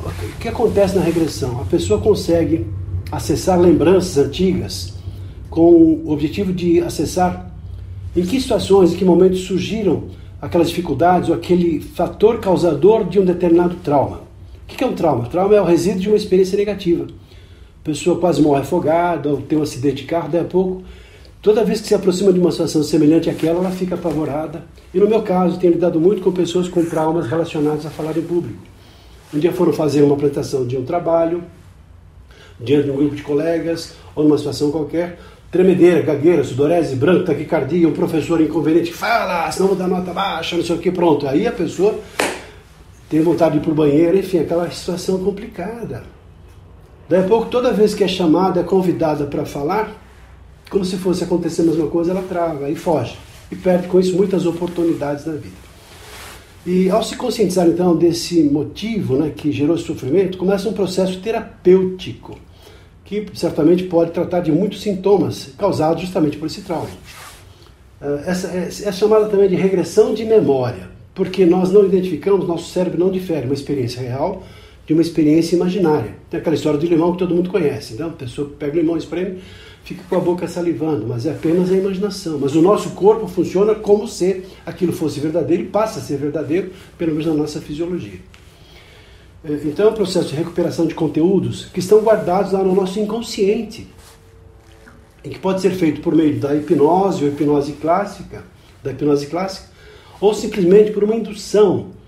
o 0.02 0.38
que 0.38 0.48
acontece 0.48 0.96
na 0.96 1.02
regressão? 1.02 1.60
A 1.60 1.64
pessoa 1.64 2.00
consegue 2.00 2.66
acessar 3.12 3.60
lembranças 3.60 4.16
antigas 4.16 4.94
com 5.50 5.70
o 5.70 6.10
objetivo 6.10 6.52
de 6.52 6.80
acessar 6.80 7.54
em 8.16 8.22
que 8.22 8.40
situações, 8.40 8.92
em 8.92 8.96
que 8.96 9.04
momentos 9.04 9.40
surgiram 9.40 10.04
aquelas 10.40 10.68
dificuldades 10.68 11.28
ou 11.28 11.34
aquele 11.34 11.80
fator 11.80 12.40
causador 12.40 13.04
de 13.04 13.18
um 13.18 13.24
determinado 13.24 13.76
trauma. 13.76 14.22
O 14.62 14.66
que 14.66 14.82
é 14.82 14.86
um 14.86 14.94
trauma? 14.94 15.26
Trauma 15.26 15.54
é 15.54 15.60
o 15.60 15.64
resíduo 15.64 16.00
de 16.00 16.08
uma 16.08 16.16
experiência 16.16 16.56
negativa. 16.56 17.06
A 17.82 17.84
pessoa 17.84 18.18
quase 18.18 18.42
morre 18.42 18.60
afogada, 18.60 19.30
ou 19.30 19.40
tem 19.40 19.58
um 19.58 19.62
acidente 19.62 20.02
de 20.02 20.04
carro, 20.04 20.28
daí 20.30 20.42
a 20.42 20.44
pouco, 20.44 20.82
toda 21.40 21.64
vez 21.64 21.80
que 21.80 21.88
se 21.88 21.94
aproxima 21.94 22.30
de 22.30 22.38
uma 22.38 22.50
situação 22.50 22.82
semelhante 22.82 23.30
àquela, 23.30 23.60
ela 23.60 23.70
fica 23.70 23.94
apavorada. 23.94 24.64
E 24.92 24.98
no 24.98 25.08
meu 25.08 25.22
caso, 25.22 25.58
tenho 25.58 25.72
lidado 25.72 25.98
muito 25.98 26.20
com 26.20 26.30
pessoas 26.30 26.68
com 26.68 26.84
traumas 26.84 27.26
relacionados 27.26 27.86
a 27.86 27.90
falar 27.90 28.16
em 28.18 28.22
público. 28.22 28.60
Um 29.32 29.38
dia 29.38 29.50
foram 29.50 29.72
fazer 29.72 30.02
uma 30.02 30.14
apresentação 30.14 30.66
de 30.66 30.76
um 30.76 30.84
trabalho, 30.84 31.42
diante 32.60 32.84
de 32.84 32.90
um 32.90 32.96
grupo 32.96 33.16
de 33.16 33.22
colegas, 33.22 33.94
ou 34.14 34.24
numa 34.24 34.36
situação 34.36 34.70
qualquer, 34.70 35.18
tremedeira, 35.50 36.02
gagueira, 36.02 36.44
sudorese, 36.44 36.94
branco, 36.94 37.24
taquicardia, 37.24 37.88
um 37.88 37.92
professor 37.92 38.40
inconveniente, 38.40 38.92
fala, 38.92 39.50
senão 39.50 39.68
vou 39.68 39.76
dar 39.76 39.88
nota 39.88 40.12
baixa, 40.12 40.56
não 40.56 40.62
sei 40.62 40.76
o 40.76 40.78
que, 40.78 40.92
pronto. 40.92 41.26
Aí 41.26 41.46
a 41.46 41.52
pessoa 41.52 41.98
tem 43.08 43.22
vontade 43.22 43.52
de 43.52 43.58
ir 43.58 43.62
para 43.62 43.72
o 43.72 43.74
banheiro, 43.74 44.18
enfim, 44.18 44.40
aquela 44.40 44.70
situação 44.70 45.18
complicada. 45.24 46.19
Daí 47.10 47.24
a 47.24 47.26
pouco, 47.26 47.50
toda 47.50 47.72
vez 47.72 47.92
que 47.92 48.04
é 48.04 48.08
chamada, 48.08 48.60
é 48.60 48.62
convidada 48.62 49.24
para 49.24 49.44
falar, 49.44 49.92
como 50.70 50.84
se 50.84 50.96
fosse 50.96 51.24
acontecer 51.24 51.62
a 51.62 51.64
mesma 51.64 51.88
coisa, 51.88 52.12
ela 52.12 52.22
trava 52.22 52.70
e 52.70 52.76
foge. 52.76 53.18
E 53.50 53.56
perde 53.56 53.88
com 53.88 53.98
isso 53.98 54.16
muitas 54.16 54.46
oportunidades 54.46 55.26
na 55.26 55.32
vida. 55.32 55.56
E 56.64 56.88
ao 56.88 57.02
se 57.02 57.16
conscientizar 57.16 57.66
então 57.66 57.96
desse 57.96 58.44
motivo 58.44 59.16
né, 59.16 59.32
que 59.34 59.50
gerou 59.50 59.76
sofrimento, 59.76 60.38
começa 60.38 60.68
um 60.68 60.72
processo 60.72 61.18
terapêutico 61.18 62.38
que 63.04 63.26
certamente 63.34 63.82
pode 63.82 64.12
tratar 64.12 64.38
de 64.38 64.52
muitos 64.52 64.80
sintomas 64.80 65.52
causados 65.58 66.02
justamente 66.02 66.36
por 66.36 66.46
esse 66.46 66.62
trauma. 66.62 66.90
Eh, 68.00 68.22
essa 68.24 68.46
é, 68.56 68.68
é 68.84 68.92
chamada 68.92 69.26
também 69.26 69.48
de 69.48 69.56
regressão 69.56 70.14
de 70.14 70.24
memória, 70.24 70.88
porque 71.12 71.44
nós 71.44 71.72
não 71.72 71.84
identificamos, 71.84 72.46
nosso 72.46 72.70
cérebro 72.70 73.00
não 73.00 73.10
difere 73.10 73.46
uma 73.46 73.54
experiência 73.54 74.00
real 74.00 74.44
de 74.90 74.94
uma 74.94 75.02
experiência 75.02 75.54
imaginária. 75.54 76.16
Tem 76.28 76.40
aquela 76.40 76.56
história 76.56 76.76
do 76.76 76.84
limão 76.84 77.12
que 77.12 77.18
todo 77.18 77.32
mundo 77.32 77.48
conhece, 77.48 77.94
então 77.94 78.08
a 78.08 78.12
pessoa 78.12 78.50
pega 78.58 78.72
o 78.72 78.80
limão, 78.80 78.96
espreme, 78.96 79.38
fica 79.84 80.02
com 80.08 80.16
a 80.16 80.18
boca 80.18 80.48
salivando, 80.48 81.06
mas 81.06 81.26
é 81.26 81.30
apenas 81.30 81.70
a 81.70 81.76
imaginação. 81.76 82.40
Mas 82.40 82.56
o 82.56 82.60
nosso 82.60 82.90
corpo 82.90 83.28
funciona 83.28 83.72
como 83.72 84.08
se 84.08 84.42
aquilo 84.66 84.92
fosse 84.92 85.20
verdadeiro 85.20 85.62
e 85.62 85.66
passa 85.66 86.00
a 86.00 86.02
ser 86.02 86.16
verdadeiro, 86.16 86.72
pelo 86.98 87.12
menos 87.12 87.26
na 87.26 87.34
nossa 87.34 87.60
fisiologia. 87.60 88.18
É, 89.44 89.52
então 89.64 89.86
é 89.86 89.90
um 89.90 89.94
processo 89.94 90.30
de 90.30 90.34
recuperação 90.34 90.88
de 90.88 90.94
conteúdos 90.96 91.66
que 91.66 91.78
estão 91.78 92.00
guardados 92.00 92.50
lá 92.50 92.60
no 92.60 92.74
nosso 92.74 92.98
inconsciente, 92.98 93.86
e 95.22 95.28
que 95.28 95.38
pode 95.38 95.60
ser 95.60 95.70
feito 95.70 96.00
por 96.00 96.16
meio 96.16 96.40
da 96.40 96.52
hipnose 96.52 97.22
ou 97.22 97.30
hipnose 97.30 97.74
clássica, 97.74 98.42
da 98.82 98.90
hipnose 98.90 99.28
clássica, 99.28 99.68
ou 100.20 100.34
simplesmente 100.34 100.90
por 100.90 101.04
uma 101.04 101.14
indução 101.14 101.99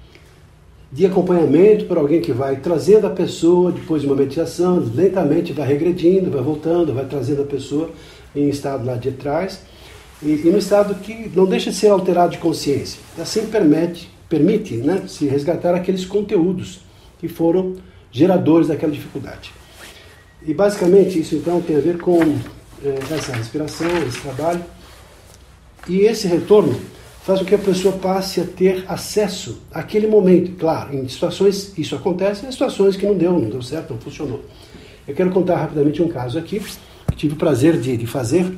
de 0.92 1.06
acompanhamento 1.06 1.86
por 1.86 1.96
alguém 1.96 2.20
que 2.20 2.32
vai 2.32 2.56
trazendo 2.56 3.06
a 3.06 3.10
pessoa 3.10 3.72
depois 3.72 4.02
de 4.02 4.06
uma 4.06 4.14
meditação, 4.14 4.76
lentamente 4.94 5.50
vai 5.50 5.66
regredindo, 5.66 6.30
vai 6.30 6.42
voltando, 6.42 6.92
vai 6.92 7.06
trazendo 7.06 7.40
a 7.40 7.46
pessoa 7.46 7.90
em 8.36 8.50
estado 8.50 8.84
lá 8.84 8.96
de 8.96 9.10
trás 9.12 9.62
e, 10.22 10.32
e 10.44 10.50
no 10.50 10.58
estado 10.58 10.94
que 10.96 11.32
não 11.34 11.46
deixa 11.46 11.70
de 11.70 11.76
ser 11.76 11.88
alterado 11.88 12.32
de 12.32 12.38
consciência. 12.38 13.00
Assim 13.18 13.46
permite, 13.46 14.10
permite 14.28 14.76
né, 14.76 15.04
se 15.08 15.26
resgatar 15.26 15.74
aqueles 15.74 16.04
conteúdos 16.04 16.80
que 17.18 17.26
foram 17.26 17.76
geradores 18.10 18.68
daquela 18.68 18.92
dificuldade. 18.92 19.50
E 20.46 20.52
basicamente 20.52 21.18
isso 21.18 21.34
então 21.36 21.62
tem 21.62 21.76
a 21.76 21.80
ver 21.80 21.96
com 21.98 22.20
é, 22.84 23.14
essa 23.14 23.32
respiração, 23.32 23.88
esse 24.06 24.20
trabalho. 24.20 24.62
E 25.88 26.00
esse 26.02 26.28
retorno 26.28 26.78
faz 27.22 27.38
com 27.38 27.44
que 27.44 27.54
a 27.54 27.58
pessoa 27.58 27.96
passe 27.96 28.40
a 28.40 28.44
ter 28.44 28.84
acesso 28.88 29.62
àquele 29.72 30.06
momento. 30.06 30.52
Claro, 30.58 30.94
em 30.94 31.06
situações, 31.08 31.72
isso 31.78 31.94
acontece, 31.94 32.44
em 32.44 32.50
situações 32.50 32.96
que 32.96 33.06
não 33.06 33.14
deu, 33.14 33.32
não 33.32 33.48
deu 33.48 33.62
certo, 33.62 33.92
não 33.92 34.00
funcionou. 34.00 34.40
Eu 35.06 35.14
quero 35.14 35.30
contar 35.30 35.56
rapidamente 35.56 36.02
um 36.02 36.08
caso 36.08 36.38
aqui, 36.38 36.60
que 36.60 37.16
tive 37.16 37.34
o 37.34 37.36
prazer 37.36 37.78
de, 37.78 37.96
de 37.96 38.06
fazer, 38.06 38.52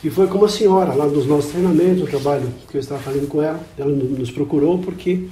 que 0.00 0.10
foi 0.10 0.28
com 0.28 0.38
uma 0.38 0.48
senhora 0.48 0.94
lá 0.94 1.06
nos 1.06 1.26
nossos 1.26 1.50
treinamentos, 1.50 2.02
o 2.02 2.06
trabalho 2.06 2.48
que 2.70 2.76
eu 2.76 2.80
estava 2.80 3.00
fazendo 3.00 3.26
com 3.26 3.42
ela. 3.42 3.60
Ela 3.76 3.90
nos 3.90 4.30
procurou 4.30 4.78
porque 4.78 5.24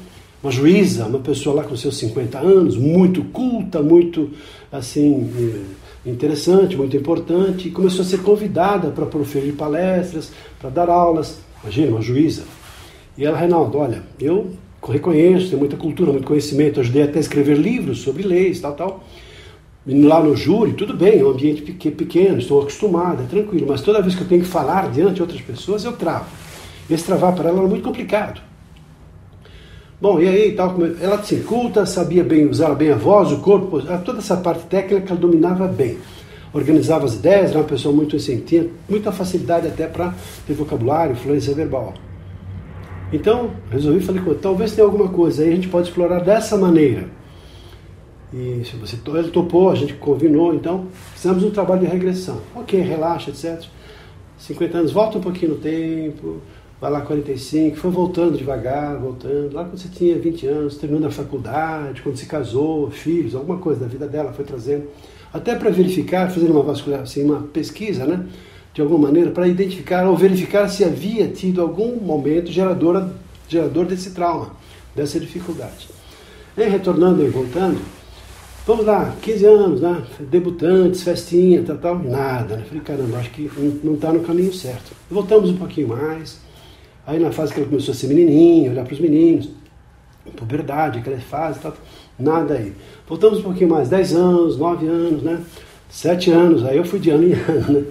uma 0.43 0.51
juíza, 0.51 1.07
uma 1.07 1.21
pessoa 1.21 1.57
lá 1.57 1.65
com 1.65 1.77
seus 1.77 1.97
50 1.99 2.39
anos, 2.39 2.77
muito 2.77 3.23
culta, 3.25 3.81
muito 3.81 4.31
assim 4.73 5.31
eh, 5.39 6.11
interessante, 6.11 6.77
muito 6.77 6.97
importante, 6.97 7.71
começou 7.71 8.03
a 8.03 8.05
ser 8.05 8.23
convidada 8.23 8.91
para 8.91 9.07
proferir 9.07 9.55
palestras, 9.55 10.33
para 10.61 10.69
dar 10.69 10.89
aulas. 10.89 11.46
Imagina, 11.67 11.91
uma 11.91 12.01
juíza. 12.01 12.45
E 13.19 13.25
ela, 13.25 13.37
Reinaldo, 13.37 13.77
olha, 13.79 14.05
eu 14.21 14.53
reconheço, 14.89 15.49
tenho 15.49 15.59
muita 15.59 15.77
cultura, 15.77 16.13
muito 16.13 16.27
conhecimento, 16.27 16.79
ajudei 16.79 17.03
até 17.03 17.19
a 17.19 17.21
escrever 17.21 17.59
livros 17.59 18.03
sobre 18.03 18.23
leis, 18.23 18.61
tal, 18.61 18.75
tal. 18.75 19.05
Lá 19.85 20.23
no 20.23 20.37
júri, 20.37 20.75
tudo 20.75 20.95
bem, 20.95 21.19
é 21.19 21.25
um 21.25 21.31
ambiente 21.31 21.63
pequeno, 21.63 22.39
estou 22.39 22.61
acostumada, 22.61 23.25
é 23.25 23.27
tranquilo, 23.27 23.67
mas 23.69 23.81
toda 23.81 24.01
vez 24.01 24.15
que 24.15 24.23
eu 24.23 24.29
tenho 24.29 24.43
que 24.43 24.49
falar 24.49 24.93
diante 24.93 25.15
de 25.15 25.23
outras 25.23 25.41
pessoas, 25.41 25.85
eu 25.85 25.93
travo. 25.93 26.27
Esse 26.89 27.05
travar 27.05 27.35
para 27.35 27.49
ela 27.49 27.59
era 27.59 27.69
muito 27.69 27.83
complicado. 27.83 28.41
Bom, 30.01 30.21
e 30.21 30.29
aí, 30.29 30.53
tal, 30.53 30.77
ela 31.01 31.21
se 31.25 31.37
culta, 31.37 31.85
sabia 31.85 32.23
bem, 32.23 32.47
usar 32.47 32.73
bem 32.77 32.93
a 32.93 32.97
voz, 32.97 33.33
o 33.33 33.39
corpo, 33.39 33.83
toda 34.05 34.19
essa 34.19 34.37
parte 34.37 34.67
técnica 34.67 35.11
ela 35.11 35.21
dominava 35.21 35.67
bem. 35.67 35.99
Organizava 36.57 37.05
as 37.05 37.15
ideias, 37.17 37.51
era 37.51 37.59
uma 37.59 37.67
pessoa 37.67 37.95
muito 37.95 38.17
assim, 38.17 38.41
tinha 38.41 38.67
muita 38.89 39.13
facilidade 39.13 39.67
até 39.67 39.87
para 39.87 40.15
ter 40.47 40.55
vocabulário, 40.55 41.15
fluência 41.15 41.55
verbal. 41.55 41.93
Então, 43.13 43.51
resolvi, 43.71 44.01
falei 44.01 44.23
talvez 44.41 44.73
tenha 44.75 44.87
alguma 44.87 45.09
coisa 45.11 45.43
aí, 45.43 45.53
a 45.53 45.55
gente 45.55 45.69
pode 45.69 45.89
explorar 45.89 46.21
dessa 46.21 46.57
maneira. 46.57 47.09
E 48.33 48.63
se 48.65 48.75
você 48.77 48.97
ele 49.19 49.29
topou, 49.29 49.71
a 49.71 49.75
gente 49.75 49.93
combinou, 49.95 50.55
então 50.55 50.87
fizemos 51.15 51.45
um 51.45 51.51
trabalho 51.51 51.83
de 51.83 51.87
regressão. 51.89 52.41
Ok, 52.55 52.81
relaxa, 52.81 53.31
etc. 53.31 53.63
50 54.39 54.79
anos, 54.79 54.93
volta 54.93 55.19
um 55.19 55.21
pouquinho 55.21 55.53
no 55.53 55.59
tempo, 55.59 56.39
vai 56.81 56.91
lá 56.91 57.03
45, 57.03 57.77
foi 57.77 57.91
voltando 57.91 58.39
devagar, 58.39 58.97
voltando. 58.97 59.53
Lá 59.53 59.63
quando 59.63 59.77
você 59.77 59.89
tinha 59.89 60.19
20 60.19 60.47
anos, 60.47 60.79
terminando 60.79 61.05
a 61.05 61.11
faculdade, 61.11 62.01
quando 62.01 62.17
se 62.17 62.25
casou, 62.25 62.91
filhos, 62.91 63.35
alguma 63.35 63.59
coisa 63.59 63.81
da 63.81 63.87
vida 63.87 64.09
dela 64.09 64.33
foi 64.33 64.45
trazendo. 64.47 64.87
Até 65.37 65.55
para 65.55 65.71
verificar, 65.71 66.31
fazendo 66.31 66.53
uma 66.53 66.63
vascular, 66.63 67.01
assim, 67.01 67.25
uma 67.25 67.43
pesquisa, 67.43 68.07
né? 68.07 68.25
De 68.73 68.81
alguma 68.81 69.09
maneira, 69.09 69.31
para 69.31 69.47
identificar 69.47 70.09
ou 70.09 70.17
verificar 70.17 70.69
se 70.69 70.85
havia 70.85 71.29
tido 71.29 71.61
algum 71.61 71.97
momento 71.97 72.51
gerador, 72.51 73.11
gerador 73.49 73.85
desse 73.85 74.11
trauma, 74.11 74.53
dessa 74.95 75.21
dificuldade. 75.21 75.89
E 76.57 76.65
retornando 76.65 77.23
e 77.23 77.29
voltando, 77.29 77.79
vamos 78.67 78.87
lá, 78.87 79.15
15 79.21 79.45
anos, 79.45 79.81
né? 79.81 80.03
Debutantes, 80.21 81.03
festinha, 81.03 81.63
tal, 81.63 81.77
tal, 81.77 81.99
nada, 81.99 82.57
né? 82.57 82.65
Falei, 82.67 82.83
caramba, 82.83 83.19
acho 83.19 83.31
que 83.31 83.51
não 83.85 83.95
está 83.95 84.13
no 84.13 84.21
caminho 84.21 84.53
certo. 84.53 84.93
Voltamos 85.11 85.51
um 85.51 85.57
pouquinho 85.57 85.89
mais, 85.89 86.39
Aí 87.07 87.21
na 87.21 87.31
fase 87.31 87.55
que 87.55 87.61
ela 87.61 87.69
começou 87.69 87.93
a 87.93 87.95
ser 87.95 88.09
menininha, 88.09 88.73
olhar 88.73 88.85
para 88.85 88.95
os 88.95 88.99
meninos, 88.99 89.49
puberdade, 90.35 90.99
aquela 90.99 91.21
fase, 91.21 91.61
tal, 91.61 91.73
nada 92.19 92.55
aí. 92.55 92.73
Voltamos 93.09 93.41
um 93.41 93.43
pouquinho 93.43 93.71
mais, 93.71 93.89
10 93.89 94.15
anos, 94.15 94.57
9 94.57 94.87
anos, 94.87 95.23
né? 95.23 95.41
7 95.89 96.31
anos, 96.31 96.65
aí 96.65 96.77
eu 96.77 96.85
fui 96.85 96.99
de 96.99 97.11
ano 97.11 97.25
em 97.25 97.33
ano, 97.49 97.73
né? 97.73 97.85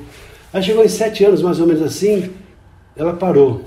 Aí 0.54 0.64
chegou 0.64 0.84
em 0.84 0.88
7 0.88 1.26
anos, 1.26 1.42
mais 1.42 1.60
ou 1.60 1.68
menos 1.68 1.82
assim, 1.82 2.30
ela 2.96 3.14
parou. 3.14 3.62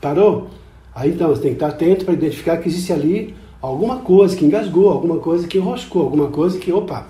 Parou? 0.00 0.48
Aí 0.94 1.10
então 1.10 1.28
você 1.28 1.42
tem 1.42 1.50
que 1.50 1.56
estar 1.56 1.68
atento 1.68 2.04
para 2.04 2.14
identificar 2.14 2.56
que 2.56 2.68
existe 2.68 2.92
ali 2.92 3.34
alguma 3.60 3.98
coisa 3.98 4.36
que 4.36 4.44
engasgou, 4.44 4.90
alguma 4.90 5.18
coisa 5.18 5.46
que 5.46 5.58
enroscou, 5.58 6.02
alguma 6.02 6.28
coisa 6.28 6.58
que, 6.58 6.72
opa. 6.72 7.06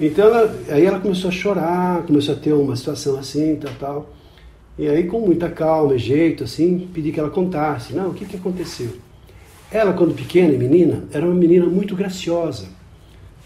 Então 0.00 0.26
ela, 0.26 0.58
aí 0.68 0.84
ela 0.84 1.00
começou 1.00 1.28
a 1.28 1.32
chorar, 1.32 2.02
começou 2.02 2.34
a 2.34 2.38
ter 2.38 2.52
uma 2.52 2.76
situação 2.76 3.18
assim, 3.18 3.56
tal, 3.56 3.72
tal. 3.78 4.10
E 4.78 4.86
aí, 4.86 5.04
com 5.04 5.20
muita 5.20 5.48
calma 5.48 5.94
e 5.94 5.98
jeito, 5.98 6.44
assim, 6.44 6.86
pedi 6.92 7.10
que 7.10 7.18
ela 7.18 7.30
contasse. 7.30 7.94
Não, 7.94 8.10
o 8.10 8.14
que, 8.14 8.26
que 8.26 8.36
aconteceu? 8.36 8.90
Ela, 9.70 9.92
quando 9.92 10.14
pequena 10.14 10.52
e 10.52 10.58
menina, 10.58 11.04
era 11.12 11.26
uma 11.26 11.34
menina 11.34 11.66
muito 11.66 11.96
graciosa. 11.96 12.66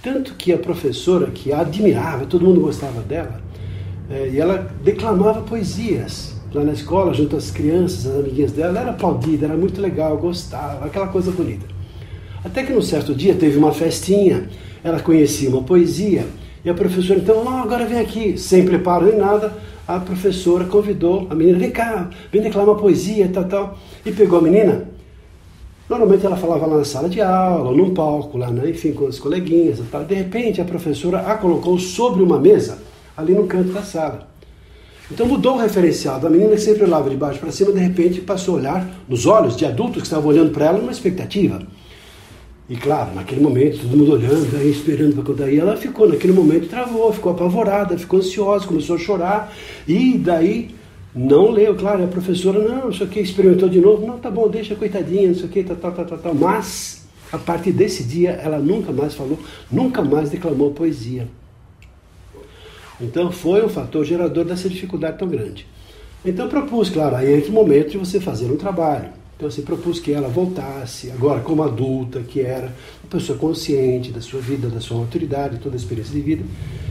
Tanto 0.03 0.35
que 0.35 0.53
a 0.53 0.59
professora, 0.59 1.27
que 1.29 1.53
a 1.53 1.61
admirava, 1.61 2.27
todo 2.27 2.45
mundo 2.45 2.61
gostava 2.61 3.01
dela, 3.01 3.41
é, 4.11 4.29
e 4.29 4.39
ela 4.39 4.71
declamava 4.83 5.41
poesias 5.43 6.35
lá 6.53 6.65
na 6.65 6.73
escola, 6.73 7.15
junto 7.15 7.37
às 7.37 7.51
crianças, 7.51 8.07
as 8.07 8.19
amiguinhas 8.19 8.53
dela, 8.53 8.71
ela 8.71 8.81
era 8.81 8.91
aplaudida, 8.91 9.47
era 9.47 9.57
muito 9.57 9.81
legal, 9.81 10.17
gostava, 10.19 10.85
aquela 10.85 11.09
coisa 11.09 11.31
bonita. 11.31 11.67
Até 12.45 12.65
que 12.65 12.73
num 12.73 12.83
certo 12.83 13.15
dia 13.15 13.35
teve 13.35 13.57
uma 13.57 13.73
festinha, 13.73 14.49
ela 14.83 15.01
conhecia 15.01 15.49
uma 15.49 15.63
poesia, 15.63 16.27
e 16.65 16.69
a 16.69 16.75
professora, 16.75 17.19
então, 17.19 17.43
oh, 17.45 17.49
agora 17.49 17.87
vem 17.87 17.99
aqui, 17.99 18.37
sem 18.37 18.65
preparo 18.65 19.07
nem 19.07 19.17
nada, 19.17 19.55
a 19.87 19.99
professora 19.99 20.65
convidou 20.65 21.27
a 21.31 21.35
menina, 21.35 21.59
vem 21.59 21.71
cá, 21.71 22.11
vem 22.31 22.43
declamar 22.43 22.77
poesia, 22.77 23.29
tal, 23.33 23.45
tal. 23.45 23.79
E 24.05 24.13
pegou 24.13 24.39
a 24.39 24.43
menina 24.43 24.89
Normalmente 25.91 26.25
ela 26.25 26.37
falava 26.37 26.67
lá 26.67 26.77
na 26.79 26.85
sala 26.85 27.09
de 27.09 27.21
aula, 27.21 27.77
num 27.77 27.93
palco, 27.93 28.39
lá, 28.39 28.49
né? 28.49 28.71
enfim, 28.71 28.93
com 28.93 29.09
as 29.09 29.19
coleguinhas 29.19 29.81
tal. 29.91 30.05
De 30.05 30.15
repente 30.15 30.61
a 30.61 30.65
professora 30.65 31.19
a 31.19 31.35
colocou 31.35 31.77
sobre 31.81 32.23
uma 32.23 32.39
mesa, 32.39 32.79
ali 33.17 33.35
no 33.35 33.49
canto 33.49 33.73
da 33.73 33.83
sala. 33.83 34.29
Então 35.11 35.27
mudou 35.27 35.57
o 35.57 35.59
referencial 35.59 36.21
da 36.21 36.31
menina 36.31 36.51
que 36.51 36.61
sempre 36.61 36.85
olhava 36.85 37.11
de 37.11 37.17
baixo 37.17 37.41
para 37.41 37.51
cima, 37.51 37.73
de 37.73 37.81
repente 37.81 38.21
passou 38.21 38.55
a 38.55 38.59
olhar 38.59 38.89
nos 39.09 39.27
olhos 39.27 39.57
de 39.57 39.67
adultos 39.67 40.03
que 40.03 40.07
estavam 40.07 40.29
olhando 40.29 40.53
para 40.53 40.67
ela 40.67 40.79
numa 40.79 40.93
expectativa. 40.93 41.61
E 42.69 42.77
claro, 42.77 43.13
naquele 43.13 43.41
momento, 43.41 43.81
todo 43.81 43.97
mundo 43.97 44.13
olhando, 44.13 44.57
aí, 44.57 44.71
esperando 44.71 45.15
para 45.17 45.25
contar. 45.25 45.51
E 45.51 45.59
ela 45.59 45.77
ficou, 45.77 46.09
naquele 46.09 46.33
momento, 46.33 46.69
travou, 46.69 47.13
ficou 47.13 47.33
apavorada, 47.33 47.99
ficou 47.99 48.21
ansiosa, 48.21 48.65
começou 48.65 48.95
a 48.95 48.99
chorar. 49.01 49.53
E 49.89 50.17
daí 50.17 50.71
não 51.15 51.51
leu, 51.51 51.75
claro, 51.75 52.05
a 52.05 52.07
professora, 52.07 52.61
não, 52.61 52.91
isso 52.91 53.03
aqui 53.03 53.21
experimentou 53.21 53.69
de 53.69 53.81
novo. 53.81 54.07
Não, 54.07 54.19
tá 54.19 54.31
bom, 54.31 54.49
deixa, 54.49 54.75
coitadinha, 54.75 55.31
isso 55.31 55.45
aqui, 55.45 55.65
tal, 55.65 55.77
tal, 55.77 55.93
tal, 55.93 56.05
tal, 56.05 56.19
tal. 56.19 56.35
Mas, 56.35 57.07
a 57.33 57.39
partir 57.39 57.73
desse 57.73 58.05
dia, 58.05 58.31
ela 58.31 58.59
nunca 58.59 58.93
mais 58.93 59.15
falou, 59.15 59.39
nunca 59.71 60.03
mais 60.03 60.31
declamou 60.31 60.71
poesia. 60.71 61.27
Então 63.01 63.33
foi 63.33 63.65
um 63.65 63.69
fator 63.69 64.05
gerador 64.05 64.45
dessa 64.45 64.69
dificuldade 64.69 65.19
tão 65.19 65.27
grande. 65.27 65.67
Então 66.25 66.49
propus, 66.49 66.91
claro, 66.91 67.17
aí 67.17 67.33
é 67.33 67.41
que 67.41 67.51
momento 67.51 67.91
de 67.91 67.99
você 67.99 68.21
fazer 68.21 68.51
um 68.51 68.57
trabalho. 68.57 69.09
Então 69.37 69.49
assim, 69.49 69.63
propus 69.63 69.99
que 69.99 70.13
ela 70.13 70.29
voltasse, 70.29 71.11
agora 71.11 71.41
como 71.41 71.63
adulta, 71.63 72.21
que 72.21 72.43
era 72.43 72.67
uma 73.03 73.11
pessoa 73.11 73.39
consciente 73.39 74.13
da 74.13 74.21
sua 74.21 74.39
vida, 74.39 74.69
da 74.69 74.81
sua 74.81 74.99
autoridade, 74.99 75.59
toda 75.59 75.75
a 75.75 75.79
experiência 75.79 76.13
de 76.13 76.21
vida, 76.21 76.45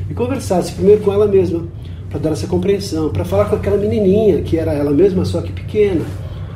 e 0.09 0.13
conversasse 0.15 0.73
primeiro 0.73 1.01
com 1.01 1.13
ela 1.13 1.27
mesma, 1.27 1.67
para 2.09 2.19
dar 2.19 2.31
essa 2.31 2.47
compreensão, 2.47 3.09
para 3.11 3.23
falar 3.23 3.45
com 3.45 3.55
aquela 3.55 3.77
menininha, 3.77 4.41
que 4.41 4.57
era 4.57 4.73
ela 4.73 4.91
mesma, 4.91 5.23
só 5.25 5.41
que 5.41 5.51
pequena, 5.51 6.05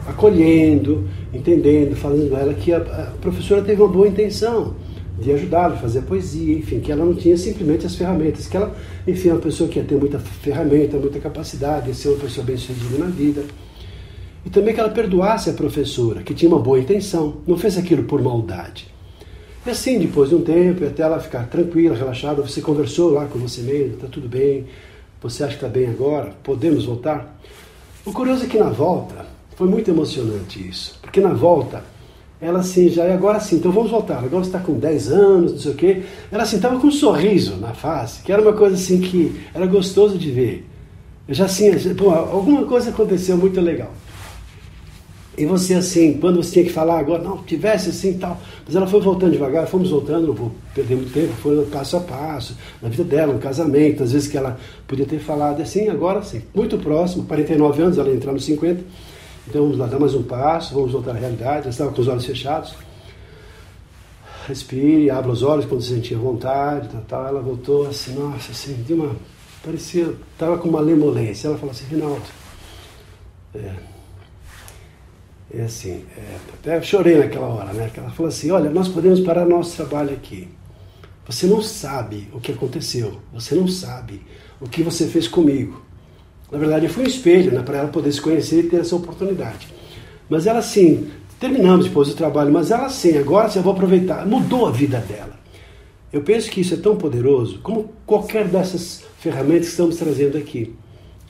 acolhendo, 0.08 1.08
entendendo, 1.34 1.96
falando 1.96 2.36
a 2.36 2.40
ela 2.40 2.54
que 2.54 2.74
a, 2.74 2.78
a 2.78 3.12
professora 3.22 3.62
teve 3.62 3.82
uma 3.82 3.92
boa 3.92 4.08
intenção, 4.08 4.76
de 5.20 5.32
ajudá-lo 5.32 5.76
a 5.76 5.78
fazer 5.78 6.02
poesia, 6.02 6.58
enfim, 6.58 6.80
que 6.80 6.92
ela 6.92 7.06
não 7.06 7.14
tinha 7.14 7.38
simplesmente 7.38 7.86
as 7.86 7.96
ferramentas, 7.96 8.48
que 8.48 8.58
ela, 8.58 8.76
enfim, 9.08 9.30
é 9.30 9.34
uma 9.34 9.42
pessoa 9.42 9.70
que 9.70 9.78
ia 9.78 9.86
ter 9.86 9.96
muita 9.96 10.20
ferramenta, 10.20 10.98
muita 10.98 11.20
capacidade, 11.20 11.90
ia 11.90 11.94
ser 11.94 12.10
uma 12.10 12.18
pessoa 12.18 12.46
bem-sucedida 12.46 12.98
na 12.98 13.06
vida. 13.06 13.44
E 14.46 14.50
também 14.50 14.74
que 14.74 14.80
ela 14.80 14.90
perdoasse 14.90 15.50
a 15.50 15.54
professora, 15.54 16.24
que 16.24 16.34
tinha 16.34 16.50
uma 16.50 16.60
boa 16.60 16.80
intenção, 16.80 17.38
não 17.48 17.58
fez 17.58 17.78
aquilo 17.78 18.04
por 18.04 18.22
maldade. 18.22 18.88
E 19.66 19.70
assim, 19.70 19.98
depois 19.98 20.30
de 20.30 20.36
um 20.36 20.42
tempo, 20.42 20.84
até 20.84 21.04
ela 21.04 21.20
ficar 21.20 21.48
tranquila, 21.48 21.96
relaxada, 21.96 22.42
você 22.42 22.60
conversou 22.60 23.12
lá 23.12 23.26
com 23.26 23.40
você 23.40 23.62
mesmo, 23.62 23.94
está 23.94 24.08
tudo 24.08 24.28
bem, 24.28 24.66
você 25.24 25.44
acha 25.44 25.58
que 25.58 25.66
está 25.66 25.68
bem 25.68 25.90
agora, 25.90 26.34
podemos 26.44 26.86
voltar? 26.86 27.40
O 28.06 28.12
curioso 28.12 28.44
é 28.44 28.48
que 28.48 28.58
na 28.58 28.70
volta, 28.70 29.26
foi 29.56 29.68
muito 29.68 29.90
emocionante 29.90 30.68
isso, 30.68 31.00
porque 31.02 31.22
na 31.22 31.34
volta 31.34 31.84
ela 32.42 32.60
assim, 32.60 32.90
já 32.90 33.06
é 33.06 33.14
agora 33.14 33.40
sim, 33.40 33.56
então 33.56 33.72
vamos 33.72 33.90
voltar. 33.90 34.18
Agora 34.18 34.44
você 34.44 34.50
está 34.50 34.60
com 34.60 34.74
10 34.74 35.12
anos, 35.14 35.52
não 35.54 35.60
sei 35.60 35.72
o 35.72 35.76
quê. 35.76 36.04
Ela 36.30 36.44
assim, 36.44 36.58
estava 36.58 36.78
com 36.78 36.88
um 36.88 36.92
sorriso 36.92 37.56
na 37.56 37.74
face, 37.74 38.22
que 38.22 38.34
era 38.34 38.42
uma 38.42 38.52
coisa 38.52 38.76
assim 38.76 39.00
que 39.00 39.42
era 39.54 39.66
gostoso 39.66 40.18
de 40.18 40.30
ver. 40.30 40.68
Eu 41.26 41.34
já 41.34 41.46
assim, 41.46 41.72
pô, 41.96 42.10
alguma 42.10 42.66
coisa 42.66 42.90
aconteceu 42.90 43.38
muito 43.38 43.62
legal. 43.62 43.92
E 45.36 45.46
você 45.46 45.74
assim, 45.74 46.14
quando 46.20 46.44
você 46.44 46.54
tinha 46.54 46.66
que 46.66 46.72
falar 46.72 47.00
agora, 47.00 47.24
não, 47.24 47.38
tivesse 47.40 47.90
assim 47.90 48.18
tal. 48.18 48.40
Mas 48.66 48.76
ela 48.76 48.86
foi 48.86 49.02
voltando 49.02 49.32
devagar, 49.32 49.66
fomos 49.68 49.90
voltando, 49.90 50.28
não 50.28 50.34
vou 50.34 50.52
perder 50.76 50.96
muito 50.96 51.12
tempo, 51.12 51.34
foi 51.34 51.66
passo 51.66 51.98
a 51.98 52.00
passo, 52.02 52.56
na 52.82 52.90
vida 52.90 53.04
dela, 53.04 53.34
no 53.34 53.40
casamento, 53.40 54.04
às 54.04 54.12
vezes 54.12 54.28
que 54.28 54.38
ela 54.38 54.60
podia 54.88 55.06
ter 55.06 55.20
falado 55.20 55.62
assim, 55.62 55.90
agora 55.90 56.22
sim, 56.22 56.44
muito 56.54 56.78
próximo, 56.78 57.24
49 57.26 57.82
anos, 57.82 57.98
ela 57.98 58.14
entrar 58.14 58.32
nos 58.32 58.46
50 58.46 58.84
então 59.48 59.64
vamos 59.64 59.78
lá, 59.78 59.88
dar 59.88 60.00
mais 60.00 60.16
um 60.16 60.24
passo, 60.24 60.74
vamos 60.74 60.92
voltar 60.92 61.12
à 61.12 61.16
realidade. 61.16 61.66
Eu 61.66 61.70
estava 61.70 61.92
com 61.92 62.02
os 62.02 62.08
olhos 62.08 62.26
fechados. 62.26 62.76
Respire, 64.48 65.10
abra 65.10 65.32
os 65.32 65.44
olhos 65.44 65.66
quando 65.66 65.82
se 65.82 65.94
sentia 65.94 66.18
vontade, 66.18 66.90
tal, 66.90 67.02
tal. 67.02 67.28
Ela 67.28 67.42
voltou 67.42 67.88
assim, 67.88 68.14
nossa, 68.14 68.52
assim, 68.52 68.74
de 68.84 68.94
uma. 68.94 69.16
Parecia, 69.64 70.14
estava 70.34 70.58
com 70.58 70.70
uma 70.70 70.80
lemolência. 70.80 71.48
Ela 71.48 71.58
falou 71.58 71.72
assim, 71.72 71.86
Rinaldo, 71.86 72.22
é, 73.56 73.74
é 75.56 75.62
assim, 75.64 76.04
é, 76.18 76.38
até 76.54 76.82
chorei 76.82 77.18
naquela 77.18 77.48
hora, 77.48 77.72
né? 77.74 77.92
Ela 77.96 78.10
falou 78.10 78.30
assim, 78.30 78.50
olha, 78.50 78.70
nós 78.70 78.88
podemos 78.88 79.20
parar 79.20 79.46
nosso 79.46 79.76
trabalho 79.76 80.12
aqui. 80.12 80.48
Você 81.28 81.46
não 81.46 81.62
sabe 81.62 82.28
o 82.34 82.40
que 82.40 82.52
aconteceu, 82.52 83.20
você 83.32 83.56
não 83.56 83.68
sabe 83.68 84.22
o 84.60 84.68
que 84.68 84.82
você 84.82 85.08
fez 85.08 85.28
comigo. 85.28 85.82
Na 86.52 86.58
verdade, 86.58 86.88
foi 86.90 87.04
um 87.04 87.08
espelho 87.08 87.52
né, 87.52 87.62
para 87.62 87.78
ela 87.78 87.88
poder 87.88 88.12
se 88.12 88.22
conhecer 88.22 88.66
e 88.66 88.70
ter 88.70 88.82
essa 88.82 88.96
oportunidade. 88.96 89.68
Mas 90.30 90.48
ela, 90.48 90.62
sim, 90.62 91.10
terminamos 91.40 91.86
depois 91.86 92.08
do 92.08 92.16
trabalho, 92.16 92.52
mas 92.52 92.72
ela, 92.72 92.90
sim, 92.90 93.18
agora 93.18 93.50
sim, 93.50 93.60
eu 93.60 93.64
vou 93.64 93.74
aproveitar. 93.74 94.26
Mudou 94.26 94.68
a 94.68 94.72
vida 94.72 95.00
dela. 95.00 95.40
Eu 96.12 96.22
penso 96.22 96.50
que 96.50 96.62
isso 96.62 96.74
é 96.74 96.78
tão 96.78 96.96
poderoso 96.96 97.60
como 97.64 97.92
qualquer 98.06 98.48
dessas 98.48 99.04
ferramentas 99.20 99.66
que 99.66 99.72
estamos 99.72 99.98
trazendo 99.98 100.38
aqui. 100.38 100.76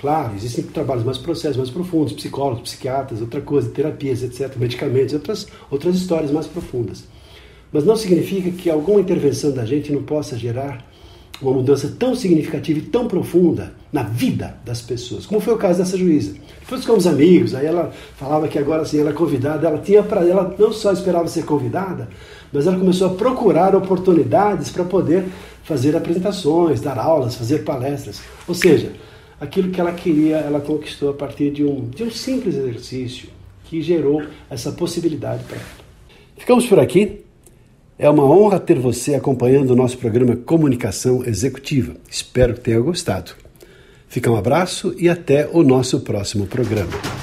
Claro, 0.03 0.33
existem 0.35 0.65
trabalhos 0.65 1.05
mais 1.05 1.17
processos, 1.17 1.55
mais 1.55 1.69
profundos, 1.69 2.11
psicólogos, 2.11 2.63
psiquiatras, 2.63 3.21
outra 3.21 3.39
coisa, 3.39 3.69
terapias, 3.69 4.21
etc., 4.21 4.53
medicamentos, 4.57 5.13
outras, 5.13 5.47
outras 5.71 5.95
histórias 5.95 6.29
mais 6.29 6.45
profundas. 6.45 7.05
Mas 7.71 7.85
não 7.85 7.95
significa 7.95 8.51
que 8.51 8.69
alguma 8.69 8.99
intervenção 8.99 9.51
da 9.51 9.65
gente 9.65 9.93
não 9.93 10.03
possa 10.03 10.37
gerar 10.37 10.85
uma 11.41 11.53
mudança 11.53 11.95
tão 11.97 12.13
significativa 12.15 12.79
e 12.79 12.81
tão 12.81 13.07
profunda 13.07 13.75
na 13.93 14.03
vida 14.03 14.57
das 14.65 14.81
pessoas, 14.81 15.25
como 15.25 15.39
foi 15.39 15.53
o 15.53 15.57
caso 15.57 15.79
dessa 15.79 15.95
juíza. 15.95 16.33
Depois 16.59 16.81
ficamos 16.81 17.07
amigos, 17.07 17.55
aí 17.55 17.65
ela 17.65 17.93
falava 18.17 18.49
que 18.49 18.59
agora 18.59 18.81
assim, 18.81 18.99
ela 18.99 19.11
é 19.11 19.13
convidada, 19.13 19.65
ela 19.65 19.77
tinha 19.77 20.03
para 20.03 20.27
ela 20.27 20.53
não 20.59 20.73
só 20.73 20.91
esperava 20.91 21.29
ser 21.29 21.45
convidada, 21.45 22.09
mas 22.51 22.67
ela 22.67 22.77
começou 22.77 23.07
a 23.07 23.13
procurar 23.13 23.73
oportunidades 23.73 24.69
para 24.69 24.83
poder 24.83 25.23
fazer 25.63 25.95
apresentações, 25.95 26.81
dar 26.81 26.99
aulas, 26.99 27.35
fazer 27.35 27.59
palestras. 27.59 28.21
Ou 28.45 28.53
seja, 28.53 28.91
aquilo 29.39 29.69
que 29.69 29.79
ela 29.79 29.91
queria, 29.91 30.37
ela 30.37 30.59
conquistou 30.59 31.09
a 31.09 31.13
partir 31.13 31.51
de 31.51 31.63
um, 31.63 31.89
de 31.89 32.03
um 32.03 32.11
simples 32.11 32.55
exercício 32.55 33.29
que 33.65 33.81
gerou 33.81 34.23
essa 34.49 34.71
possibilidade 34.71 35.43
para 35.45 35.57
ela. 35.57 35.65
Ficamos 36.37 36.65
por 36.65 36.79
aqui. 36.79 37.21
É 37.97 38.09
uma 38.09 38.25
honra 38.25 38.59
ter 38.59 38.79
você 38.79 39.15
acompanhando 39.15 39.71
o 39.71 39.75
nosso 39.75 39.97
programa 39.97 40.35
Comunicação 40.35 41.23
Executiva. 41.23 41.95
Espero 42.09 42.55
que 42.55 42.61
tenha 42.61 42.79
gostado. 42.79 43.31
Fica 44.07 44.29
um 44.29 44.35
abraço 44.35 44.93
e 44.97 45.07
até 45.07 45.47
o 45.51 45.63
nosso 45.63 46.01
próximo 46.01 46.45
programa. 46.45 47.22